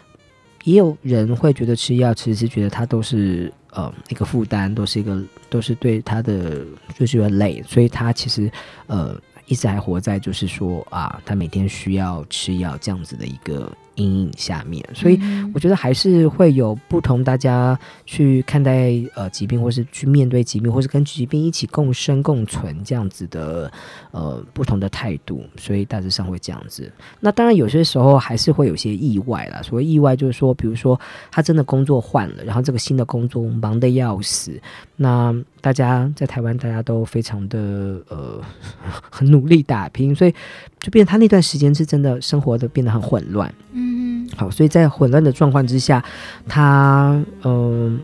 [0.64, 6.64] 也有人会觉得吃药，其实是觉得他都是呃一个负担，都是一个都是对他的
[6.98, 8.50] 就是有点累，所以他其实
[8.86, 13.70] 呃一直还活在就是说啊，他每天需要吃药这样子的一个。
[13.96, 15.20] 阴影下面，所以
[15.54, 23.70] 我觉得还是会有不同，大家去看待呃疾病，或是去面对疾病，或是跟疾病一起共生共存这样子的
[24.10, 26.90] 呃不同的态度，所以大致上会这样子。
[27.20, 29.60] 那当然有些时候还是会有些意外啦。
[29.62, 30.98] 所谓意外就是说，比如说
[31.30, 34.60] 他真的工作换了，然后这个新的工作忙得要死，
[34.96, 38.40] 那大家在台湾大家都非常的呃
[39.10, 40.34] 很努力打拼，所以
[40.82, 43.52] 就变他那段时间是真的生活的变得很混乱。
[43.72, 46.04] 嗯，好，所以在混乱的状况之下，
[46.46, 47.98] 他嗯、呃，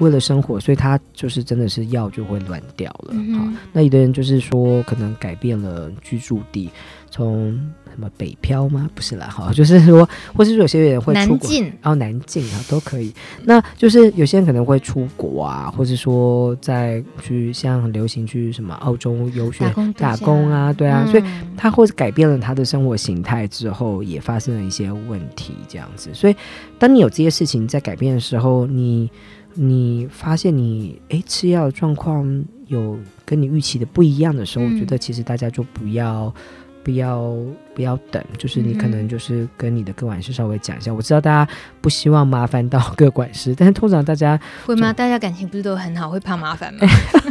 [0.00, 3.12] 为了生活，所以他就是真的是药就会乱掉了。
[3.12, 6.68] 嗯、好，那有的人就是说，可能改变了居住地，
[7.10, 7.58] 从。
[7.94, 8.88] 什么北漂吗？
[8.94, 11.50] 不是啦，哈，就是说，或是有些人会出国，
[11.80, 13.12] 然后南进啊都可以。
[13.44, 19.64] 那就是有些人可能会出国啊，或者说在去像很流行去什么澳洲游学
[19.96, 21.24] 打工，啊，对啊，嗯、所以
[21.56, 26.10] 他或者改变了他的生活形态之后，也发生了一些问题，这样子。
[26.14, 26.36] 所以
[26.78, 29.10] 当你有这些事情在改变的时候，你
[29.54, 36.32] 你发现你哎吃药的状况有跟你预期的不一样的时候，嗯、我觉得其实大家就不要。
[36.82, 37.34] 不要
[37.74, 40.90] 不要等，就是你可能就是跟你的各管师稍微讲一下。
[40.90, 44.92] 嗯、我知道大家不希望麻烦到各管师，但是通常大家会吗？
[44.92, 46.80] 大家感情不是都很好，会怕麻烦吗？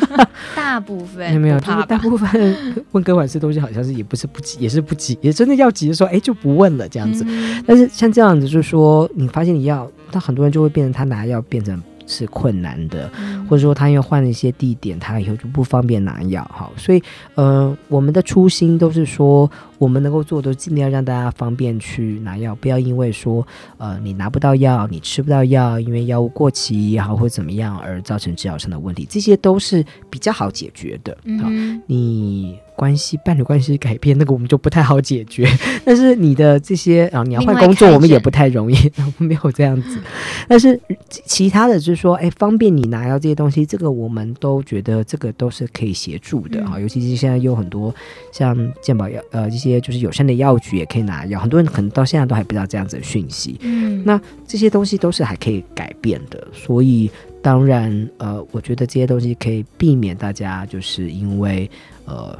[0.55, 7.23] 大部分没有，就是大部分问各管师东西好像是也不是不急，也是不急，也真的要急的时候，哎，就不问了这样子。
[7.27, 11.81] 嗯、但是像这样子，就是说你发现你要，那很多人就会变成他拿药变成。
[12.09, 13.09] 是困难的，
[13.47, 16.69] 或者说他因为换了一些地点，他以后就不方便拿药哈。
[16.75, 17.01] 所以，
[17.35, 31.17] 呃，我们的初心都是说，我们能够做的，尽量让大家方便去拿药，不要因为说，呃，你拿不到药，你吃不到药，因为药物过期也好或怎么样而造成治疗上的问题，这些都是比较好解决的。
[31.41, 32.59] 好，嗯，你。
[32.79, 35.45] 关系伴侣关系改变，那个我们就不太好解决。
[35.83, 38.75] 但是你的这些啊，你要换工作，我们也不太容易，
[39.19, 39.99] 没有这样子。
[40.47, 46.75] 但是其他的就是说，哎，方便你拿到这些东西，这个我们都觉得这个都是可以协助的啊。
[46.75, 47.93] 嗯、尤其是现在有很多
[48.31, 53.57] 像健保药呃一些就是友善的药局也可以拿药，很多人可能到现在都还不知道这样子的讯息。
[53.59, 61.69] 嗯，那这些东西都是还可以改变的，所以当然呃，我觉得这些东西可以避免大家就是因为
[62.05, 62.39] 呃。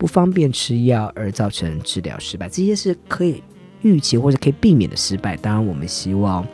[0.00, 3.42] 不方便吃药而造成治疗失败，这些是可以
[3.82, 5.36] 预期或者可以避免的失败。
[5.36, 6.46] 当然，我们希望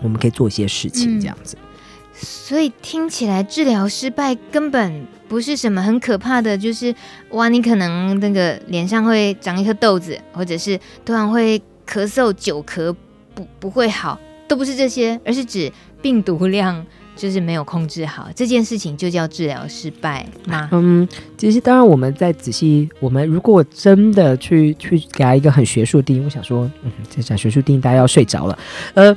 [0.00, 1.58] 我们可以做一些事情，这样子。
[1.60, 1.66] 嗯，
[2.14, 6.94] 所以听起来治疗失败根本不是什么很可怕的，就是
[7.30, 12.94] 哇，你可能那个脸上会长一颗痘子，或者是突然会咳嗽、久咳
[13.34, 16.84] 不不会好，都不是这些，而是指病毒量。
[17.18, 20.68] 就是没有控制好这件事情，就叫治疗失败吗？
[20.70, 28.56] 嗯，其实当然，我们再仔细，我们如果真的去去给他一个很学术定义，我想说，嗯，这讲学术定义，大家要睡着了。
[28.94, 29.14] 呃，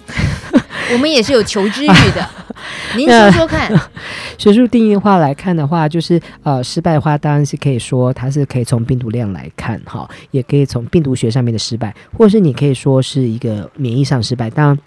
[0.91, 2.27] 我们也是有求知欲的，
[2.97, 3.71] 您说说看。
[4.39, 14.49] 学术定义的话来看的话，就是呃，失败的话，当然是可以说它是可以从病毒量来看，哈，也可以从病毒学上面的失败，或是你可以说是一个免疫上失败。
[14.49, 14.79] 当然，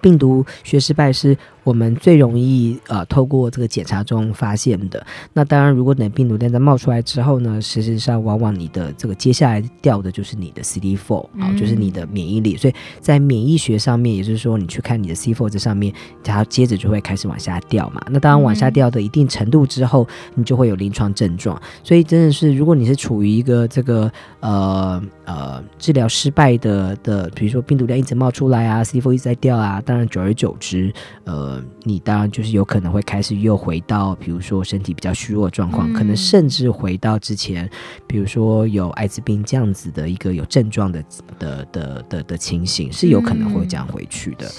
[0.00, 1.36] 病毒学失败是。
[1.66, 5.04] 我们最容易呃透过这个检查中发现的。
[5.32, 12.56] 那当然，如果等病毒量在冒出来之后呢，事实上往往你的这个接下来掉的就是你的 CD4 啊，就是你的免疫力。
[12.56, 15.92] 所以在免疫学上面，也就是说，你去看你的 CD4 这上面，
[16.22, 18.00] 它接着就会开始往下掉嘛。
[18.12, 20.06] 那当然往下掉的一定程度之后，
[20.36, 21.60] 你就会有临床症状。
[21.82, 24.08] 所以真的是，如果你是处于一个这个
[24.38, 30.94] 呃呃治疗失败的的，比如说病毒量一直冒出来啊，CD4 一直在掉啊，当然久而久之，
[31.24, 37.68] 呃，你当然就是有可能会开始又回到，比如说身体比较虚弱的状况，可能甚至回到之前，
[38.06, 41.04] 比如说有艾滋病这样子的一个有症状的
[41.38, 44.50] 的的的的情形，是有可能会这样回去的。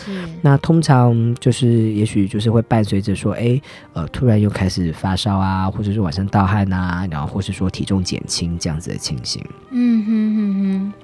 [0.42, 3.60] 那通常就是也许就是会伴随着说，哎，
[3.94, 9.44] 呃，突然又开始发烧啊，或者是晚上盗汗啊，然后或是说体重减轻这样子的情形。
[9.72, 10.47] 嗯哼哼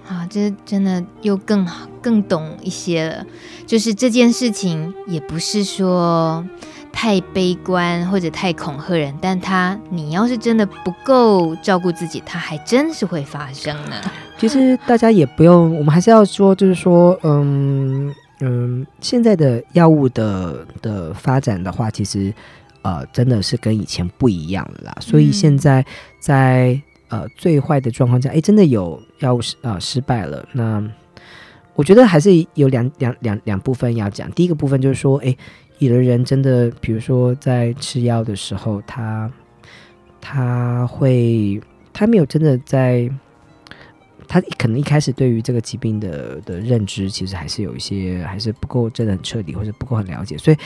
[0.06, 1.88] 哼，好，这真的又更好。
[2.04, 3.26] 更懂一些了，
[3.66, 6.46] 就是这件事情也不是说
[6.92, 13.96] 太悲观或者太恐吓人，但他你要是真的不够照顾自己，他还真是会发生呢。
[14.38, 22.34] 其实大家也不用，我们还是要说，就是说，嗯嗯，现在的药物的的发展的话，其实
[22.82, 24.98] 呃真的是跟以前不一样了啦。
[25.00, 25.86] 所以现在
[26.20, 26.78] 在
[27.14, 30.84] 呃最坏的状况下，哎，真的有药物失啊、呃、失败了，那。
[31.76, 34.32] 我觉得还是有两两两两部分要讲。
[34.34, 35.36] 第一个部分就是说，诶，
[35.80, 39.28] 有的人真的，比如说在吃药的时候，他
[40.22, 41.60] 他会
[41.92, 43.10] 他没有真的在，
[44.28, 50.58] 他可能一开始对于这个疾病的的认知，其实还是有一些还是不够真的很彻底，或者不够很了解，所以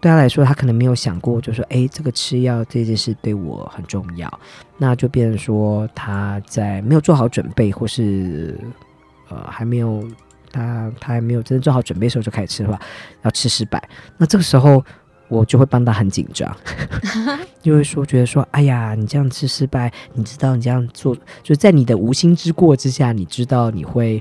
[0.00, 4.40] 对他来说，他可能没有想过，就说，诶，这个吃药这件事对我很重要，
[4.78, 8.58] 那就变成说他在没有做好准备，或是
[9.28, 10.02] 呃还没有。
[10.52, 12.80] 他他还没有真正做好准备的时候就开始吃的话，
[13.22, 13.80] 要吃失败，
[14.16, 14.84] 那这个时候
[15.28, 16.52] 我就会帮他很紧张，
[17.62, 24.20] 就会说觉得说，哎呀，你这样吃失败，你知道你这样做，就在你的无心之过之下，你知道你会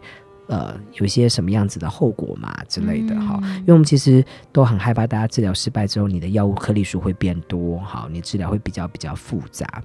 [0.49, 4.21] 呃有一些什么样子的后果嘛之类的哈，因为我们其实
[4.51, 9.81] 都很害怕大家治疗失败之后，你的药物颗粒数会变多，好，你治疗会比较比较复杂。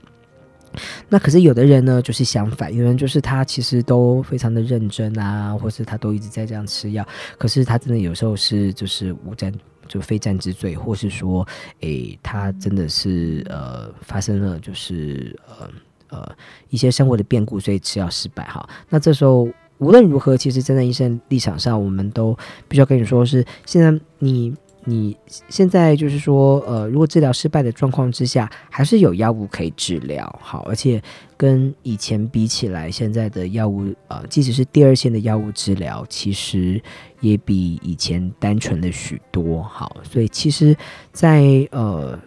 [1.08, 7.06] 那可是有的人呢，就是相反，有人就是他其实都非常的认真啊，或是他都一直在这样吃药，
[7.38, 9.52] 可是他真的有时候是就是无战
[9.86, 11.46] 就非战之罪，或是说，
[11.82, 15.70] 诶，他真的是呃发生了就是呃
[16.08, 16.36] 呃
[16.70, 18.68] 一些生活的变故，所以吃药失败哈。
[18.88, 19.48] 那这时候
[19.78, 22.36] 无论如何，其实站在医生立场上，我们都
[22.68, 24.54] 必须要跟你说是现在你。
[24.86, 25.16] 你
[25.48, 31.02] 现在就是说，呃，如果治疗失败的状况之下，还是有药物可以治疗，好，而且
[31.38, 36.78] 跟以前比起来，现在的药物，呃，即使是第二线的药物治疗，其实
[37.20, 40.76] 也比以前单纯了许多，好，所以其实
[41.12, 42.18] 在，呃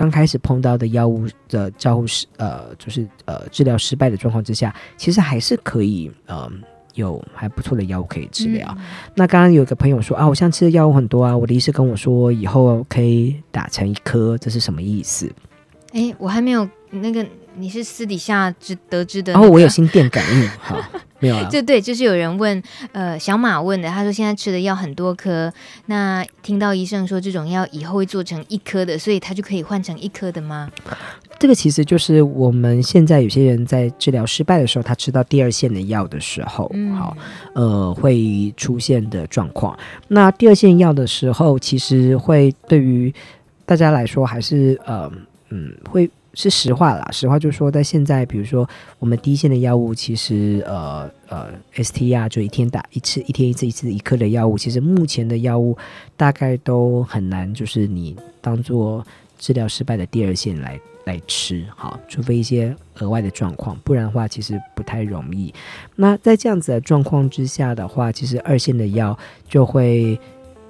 [0.00, 6.50] 刚开始碰到的药物的照护失，呃，就是呃治疗失败的状况之下，其实还是可以，呃。
[6.94, 8.66] 有还不错的药物可以治疗。
[8.76, 8.84] 嗯、
[9.14, 15.30] 那刚刚有个朋友说啊，我现在吃的药物很多啊，我的医师跟我说以后可以打成一颗，这是什么意思？
[15.92, 17.24] 哎，我还没有那个，
[17.54, 19.44] 你是私底下知得知的、那个？
[19.44, 20.76] 然、哦、后我有心电感应，好，
[21.20, 21.48] 没有啊？
[21.50, 22.60] 就对，就是有人问，
[22.92, 25.52] 呃，小马问的，他说现在吃的药很多颗，
[25.86, 30.68] 那听到医生说这种药以后会做成一颗的，所以他就可以换成一颗的吗？
[31.38, 37.16] 这个其实就是我们现在有些人在治疗失败的时候，他吃到第二线的药的时候，嗯、好，
[37.54, 39.78] 呃，会出现的状况。
[40.08, 43.12] 那第二线药的时候，其实会对于
[43.64, 45.10] 大家来说，还是呃，
[45.48, 47.08] 嗯，会是实话啦。
[47.12, 48.68] 实话就是说，在现在，比如说
[48.98, 55.76] 我们第一线的药物，其实呃呃，ST 啊，就一天打一次，一天一次，一次一颗的药物，其实目前的药物
[56.16, 59.04] 大概都很难，就是你当做
[59.38, 60.78] 治疗失败的第二线来。
[61.04, 65.52] 来吃好，除非一些额外的状况，不然的话其实不太容易。
[65.96, 69.18] 那在这样子的状况之下的话，其实二线的药
[69.48, 70.20] 就会，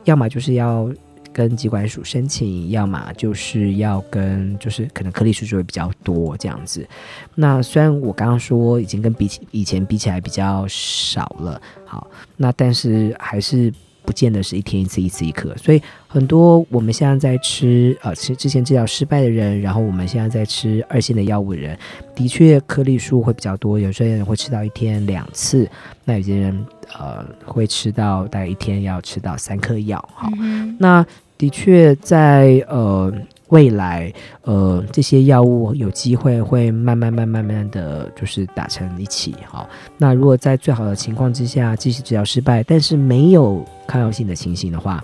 [0.04, 0.88] 要么就是要
[1.32, 6.86] 跟机关署申请，要么就是要跟，就是可能颗粒数就会比较多这样子。
[7.34, 13.72] 那虽然我刚刚说已经跟比起以前比起来比较少了，好，那但是还是。
[14.02, 15.80] 不见得是一天一次，一次一颗，所以
[16.12, 21.78] 很多我们现在在吃呃吃之前治疗失败的人，然后我们现在在吃二线的药物的人，
[22.16, 25.70] 的确颗粒数会比较多，有些人会吃到一天两次，
[26.04, 26.66] 那有些人
[26.98, 31.06] 呃会吃到大概一天要吃到三颗药，好，嗯、那
[31.38, 33.12] 的确在呃。
[33.50, 39.68] 未来，呃，这些药物有机会会慢慢、慢、慢慢的就是打成一起，好。
[39.98, 45.02] 那如果在最好的情况之下，即使治疗失败，但是没有抗药性的情形的话，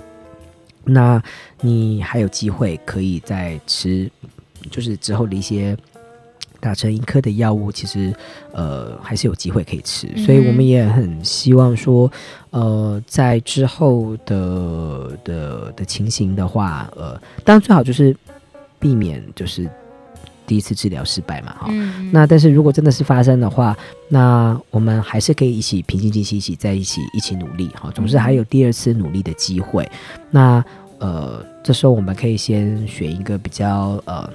[0.86, 1.22] 那
[1.60, 4.10] 你还有机会可以再吃，
[4.70, 5.76] 就是之后的一些
[6.60, 8.14] 打成一颗的药物，其实
[8.52, 10.06] 呃还是有机会可以吃。
[10.16, 12.10] 所以我们也很希望说，
[12.50, 18.16] 呃，在之后的的的情形的话，呃，当然最好就是
[18.78, 19.68] 避免就是。
[20.46, 23.76] 第一次治疗失败嘛，哈、嗯，那但是如果真的是发生的话，
[24.08, 29.82] 那我们还是可以一起平心静气，一起在一起一起努力，哈，总是还有第二次努力的机会。
[29.84, 30.64] 嗯、那
[30.98, 34.30] 呃，这时候我们可以先选一个比较呃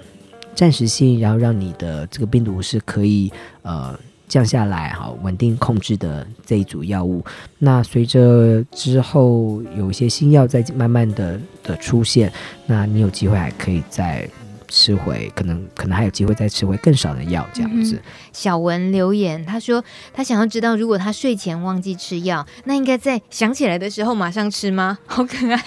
[0.53, 3.32] 暂时性，然后让你的这个病毒是可以
[3.62, 3.97] 呃
[4.28, 7.24] 降下来，哈，稳定控制的这一组药物。
[7.57, 12.32] 那随着之后有一些新药在慢慢的的出现，
[12.66, 14.30] 那你有机会还可以再。
[14.72, 17.95] 吃回可能可能还有机会再吃回更少的药这样子。
[17.97, 18.01] 嗯、
[18.32, 24.97] 小文留言，他说他想要知道，如果他睡前忘记吃药，那应该在想起来的时候马上吃吗？
[25.05, 25.61] 好可爱。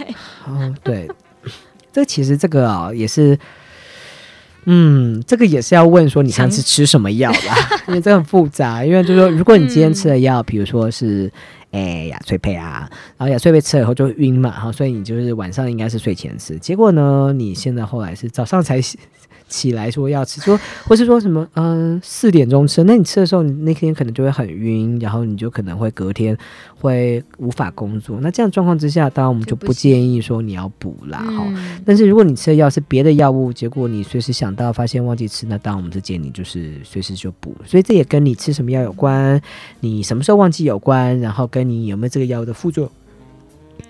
[0.47, 1.07] 哦，对，
[1.93, 3.39] 这其实这个啊、哦、也是，
[4.65, 7.55] 嗯，这个也是要问说你上次吃什么药啦，
[7.87, 8.83] 因为这很复杂。
[8.83, 11.31] 因为就是说，如果你今天吃的药，比、嗯、如说是。
[11.75, 18.81] 哎，雅翠佩啊，然后雅翠佩吃了以后就晕嘛，哈，所以你就是晚上应该是睡前吃，结果呢，你现在后来是早上才。
[19.55, 26.37] 起来说要吃，说或是说什么，嗯、呃，四点钟吃，那你吃的时候，你那天可能就会很晕，然后你就可能会隔天
[26.81, 28.19] 会无法工作。
[28.21, 31.81] 那这样状况之下，当然我们就不建议说你要补啦，哈、嗯。
[31.85, 37.55] 但是如果你吃的药是别的药物，结果你随时想到发现忘记吃，那当然我们是建议你就是随时就补。
[37.65, 39.41] 所以这也跟你吃什么药有关，
[39.79, 42.91] 你什么时候忘记有关，然后跟你有没有这个药的副作用。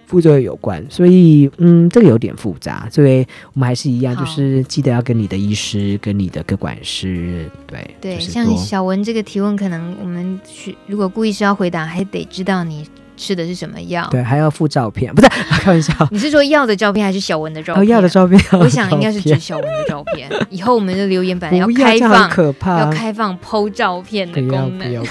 [0.06, 8.20] 副作用有关，所以嗯，这个有点复杂，所以我们还是一样，就是记得要跟你的医师、跟你的个管师，对对。
[8.20, 12.86] 像小文这个提问，可能我们去如果顾医师要回答，还得知道你
[13.16, 15.94] 吃的是什么药，对，还要附照片， 不是开玩笑。
[16.10, 17.86] 你是说药的照片还是小文的照片？
[17.88, 20.28] 药、哦、的照片，我想 应该是指小文的照片。
[20.50, 25.04] 以后我们的留言板要开放，可怕，要开放 po 照片的功能，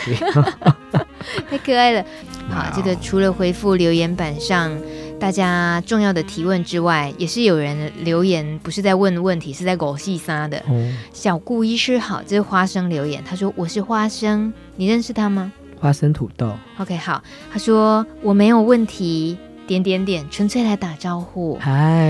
[1.49, 2.05] 太可爱了。
[2.49, 4.71] 好，这个除了回复留言板上
[5.19, 10.57] 大家重要的提问之外，也是有人留言，不是在问问题，是在狗戏沙的。
[10.67, 15.51] 哦、小顾医师好，这是花生留言，他说我是花生，你认识他吗？
[15.79, 16.53] 花生土豆。
[16.77, 21.57] OK，好，他说我没有问题，点点点，纯粹来打招呼。
[21.59, 22.09] 嗨，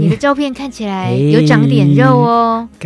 [0.00, 2.68] 你的照片看起来有长点肉哦。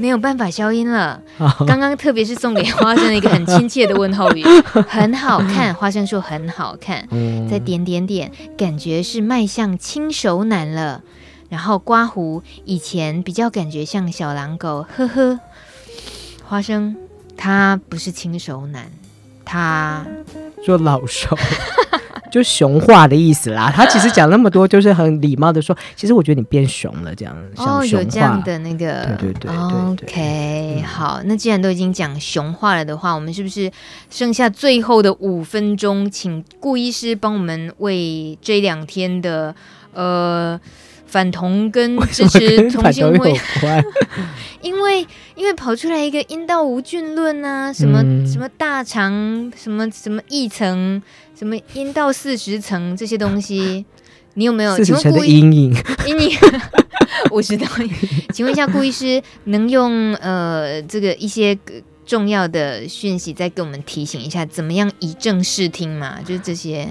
[0.00, 0.10] 很。
[0.10, 1.22] 没有办法消音了。
[1.68, 4.42] 刚刚特别是送给花生的一个很亲切的问候语，
[4.88, 5.72] 很好看。
[5.72, 7.06] 花生说很好看，
[7.48, 11.02] 再点点点，感觉是迈向轻熟男了。
[11.48, 15.38] 然后刮胡，以前比较感觉像小狼狗，呵呵。
[16.44, 16.96] 花生
[17.36, 18.90] 他不是轻熟男，
[19.44, 20.04] 他
[20.66, 21.36] 说老熟。
[22.30, 27.36] 就熊化的意思啦，他其实讲那么多，就是很礼貌的说，其实我觉得你变熊了，这样。
[27.56, 33.70] 哦，有这样的那个，对对对，对，OK，、嗯、好，那既然都已经讲熊化了的话，我们是不是
[34.08, 39.54] 剩下最后的五分钟，请顾医师帮我们为这两天的
[39.92, 40.60] 呃。
[41.10, 43.84] 反同跟支持同性婚姻，
[44.62, 45.04] 因为
[45.34, 51.02] 因为跑出来一个阴道无菌论啊，什么、嗯、什么大肠，什么什么一层，
[51.36, 53.84] 什么阴道四十层这些东西，
[54.34, 54.76] 你有没有？
[54.76, 55.74] 四十层的阴影，
[56.06, 56.36] 阴影，
[57.32, 57.66] 我知道。
[58.32, 61.58] 请问一下顾医师，能用呃这个一些。
[62.10, 66.20] 重要的讯息再给我们提醒一下，怎么样以正视听嘛？
[66.22, 66.84] 就是这些。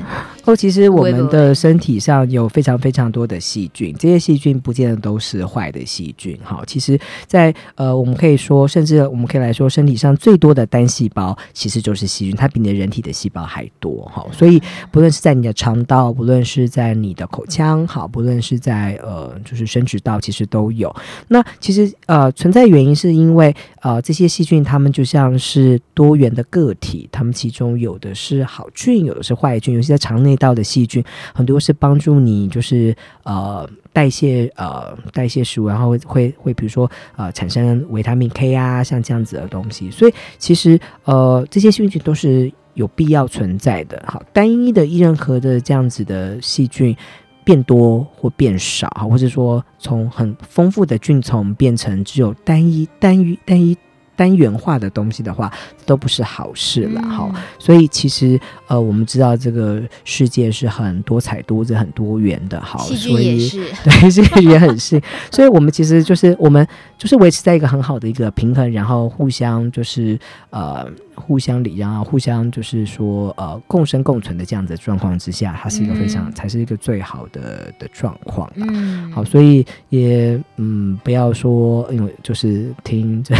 [0.45, 6.39] 哦，其实我们的身体上有非常非常多的细菌，这些细菌不见得都是坏的细菌。
[6.41, 6.97] 哈，其实
[7.27, 14.09] 在，在呃，我们可以说，甚至我们可以来说，身体上最多的单细胞其实就是细菌，它比你的人体的细胞还多。
[14.15, 20.95] 哈，所以不论是在你的肠道，不论是在你的口腔，好，不论是在呃，就是生殖道，其实都有。
[21.27, 25.08] 那其实呃，存在原因是因为呃，这些细菌它们就是。
[25.09, 29.73] 像是多元的个体，它们其中有的是好菌，有的是坏菌。
[29.73, 31.03] 尤其在肠内道的细菌，
[31.33, 39.89] 很多是帮助你就是呃代谢呃代谢食物，然后会会会比如说呃产生维他命 K 啊，像这样子的东西。
[39.89, 44.03] 所以其实呃这些细菌都是有必要存在的。
[44.05, 46.95] 好，单一的一任何的这样子的细菌
[47.43, 53.75] 变多或变少，或者说从很丰富的菌丛变成只有单一单一单一。
[54.19, 55.49] 单元化的东西的话，
[55.85, 57.41] 都不是好事了哈、嗯。
[57.57, 65.01] 所以其实呃，我们知道这个世界是很多彩多姿、很多元的，好，戏剧也是，对， 戏剧也很是。
[65.31, 66.67] 所以我们其实就是我们
[66.97, 78.51] 就是维持在一个很好的一个平衡，然后互相就是呃互相礼让，互相就是说呃共生共存的这样子的状况之下，它是一个非常、嗯、才是一个最好的的状况。
[78.55, 83.33] 嗯，好，所以也嗯不要说因为就是听这。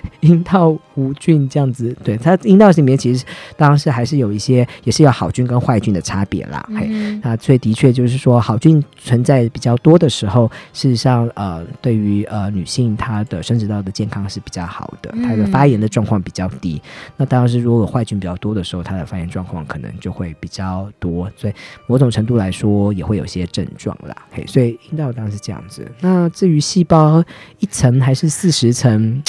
[0.20, 3.24] 阴道无菌这样子，对，它阴道里面其实
[3.56, 6.64] 当然是还是有一些，也是有好菌跟坏菌的差别啦。
[6.74, 16.80] 嘿、嗯，那所以的确就是说，好菌存在比较多的时候，事实上，呃，对于呃女性她的生殖道的健康是比较好的，她的发炎的状况比较低。
[16.84, 21.52] 嗯、那当然是如果有坏菌比较多的时候，她的发炎状况可能就会比较多，所以
[21.86, 24.16] 某种程度来说也会有些症状啦。
[24.30, 25.86] 嘿，所以阴道当然是这样子。
[26.00, 27.22] 那至于细胞
[27.58, 29.22] 一层还是四十层？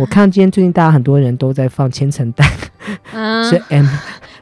[0.00, 2.48] 我看今天最近大家很多人都在放千层蛋，
[3.12, 3.86] 嗯、 是 M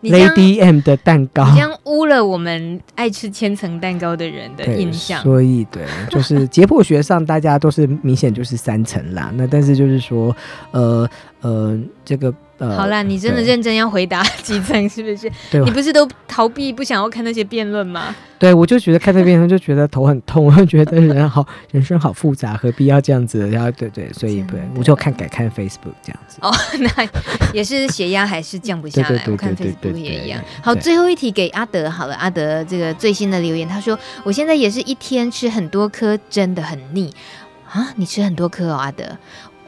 [0.02, 5.20] Lady M 的蛋糕，这样污了我们爱吃千层蛋糕的人的印象。
[5.24, 9.32] 所以对，就是解剖学上大家都是明显就是三层啦。
[9.34, 10.34] 那但是就是说，
[10.70, 11.09] 呃
[11.41, 12.34] 呃，这个。
[12.61, 15.30] 呃、好啦，你真的认真要回答几层 是不是？
[15.49, 18.12] 对，你不是都逃避不想要看那些辩论吗？
[18.36, 23.49] 对，我就觉得看这辩论就觉得头很痛，我就觉得人好人生好复杂，何必要这样子？
[23.51, 26.39] 然后对对，所以对，我就看改看 Facebook 这样子。
[26.43, 26.53] 哦，
[26.97, 27.09] 那
[27.53, 29.09] 也是血压还是降不下来。
[29.09, 30.43] 对对对对我看 Facebook 也一样。
[30.61, 37.14] 好，最后一题给阿德好了，阿德这个最新的留言，他说我现在也是一天吃很多颗，真的很腻
[37.70, 37.93] 啊！
[37.95, 39.05] 你吃很多颗哦，阿德。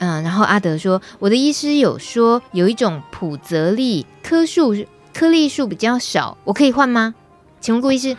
[0.01, 4.75] 嗯，然后阿德说，我的医师有说有一种普泽利颗数
[5.15, 7.15] 颗粒数比较少，我可以换吗？
[7.61, 8.17] 请问顾医师。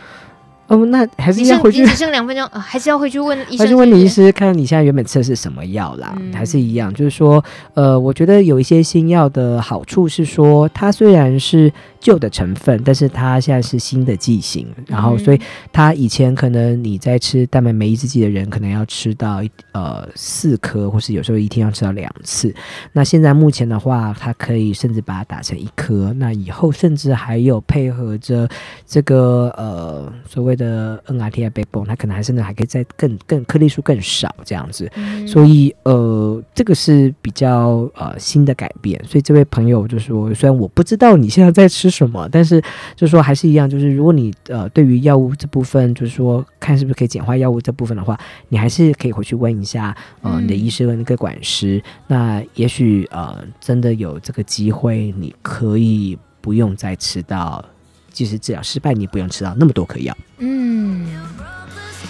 [0.71, 1.81] 哦，那还是要回去。
[1.81, 3.59] 你只剩两分钟，呃，还是要回去问医生。
[3.59, 6.15] 还是问你医师，看看你现在原本吃的是什么药啦？
[6.17, 7.43] 嗯，还是一样，就是说，
[7.73, 11.69] 呃，我觉得有一些新药的好处是说，它虽然是
[11.99, 15.41] 旧的成分，但是它现在是新的剂型，然后所以
[15.73, 19.43] 它以前可能你在吃蛋白酶抑制剂的人，可能要吃到
[19.73, 22.55] 呃四颗，或是有时候一天要吃到两次。
[22.93, 28.47] 那现在目前的话，它可以甚至把它打成一颗，那以后甚至还有配合着
[28.87, 30.60] 这个呃所谓的。
[30.61, 39.03] 的 NRTI backbone，它可能还甚至，还可以再更更颗粒数更少这样子，嗯、所以呃，这个是比较呃新的改变。
[39.03, 42.61] 所以这位朋友就说，虽然我不知道你现在在吃什么，但是
[42.95, 48.17] 就是说还是一样，就是如果你呃对于药物这部分，就是说看是不是可以简化药物这部分的话，
[48.49, 51.77] 你还是可以回去问一下呃你的医生跟那个管师。
[51.77, 57.63] 嗯、那也许呃真的有这个机会，你可以不用再吃到。
[58.11, 60.15] 即使治疗失败，你不用吃到那么多颗药。
[60.39, 61.07] 嗯，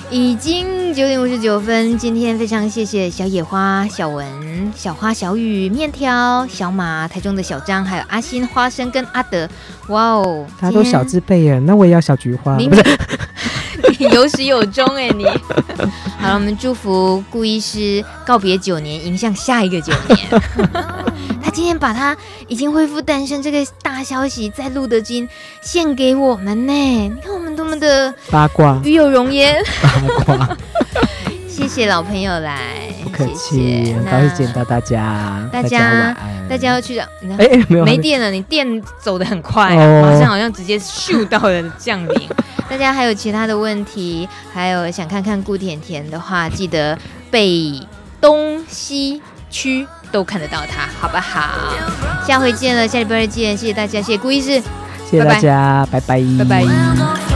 [0.10, 1.98] 已经九点五十九分。
[1.98, 9.48] 今天非常谢谢小野花、小文、小花、小雨、面条、小马、台中的小张，还有阿新、花生跟阿德。
[9.88, 12.58] 哇哦，他都小字辈耶，那我也要小菊花。
[12.58, 12.84] 你不是，
[14.00, 15.26] 你 有始有终哎，你。
[15.26, 20.20] 好了，我们祝福顾医师告别九年，迎向下一个九年。
[21.54, 22.16] 今天把他
[22.48, 25.28] 已经恢复单身这个大消息在路德金
[25.62, 29.62] 献给我们呢，你看我们多么的八卦，与有荣焉。
[29.84, 30.58] 八卦，
[31.50, 36.16] 谢谢老朋友来，不客气，很高兴见到大家，大家
[36.50, 37.04] 大家要去找，
[37.38, 37.98] 哎哎，没有没。
[37.98, 42.30] 电了，你电走的很快，马上好像直接嗅到了降临。
[42.70, 46.98] 大家还有其他的问题，还有想看看顾甜甜的话，记得
[47.30, 47.82] 北
[48.22, 49.86] 东西区。
[50.12, 51.42] 都看得到他，好不好？
[52.28, 54.62] 下回见了，下礼拜再见，谢谢大家，谢谢顾医师，
[55.10, 56.64] 谢谢大家，拜拜，拜拜。
[56.64, 57.31] 拜拜。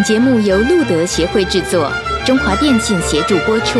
[0.00, 1.92] 本节目由路德协会制作，
[2.24, 3.78] 中华电信协助播出。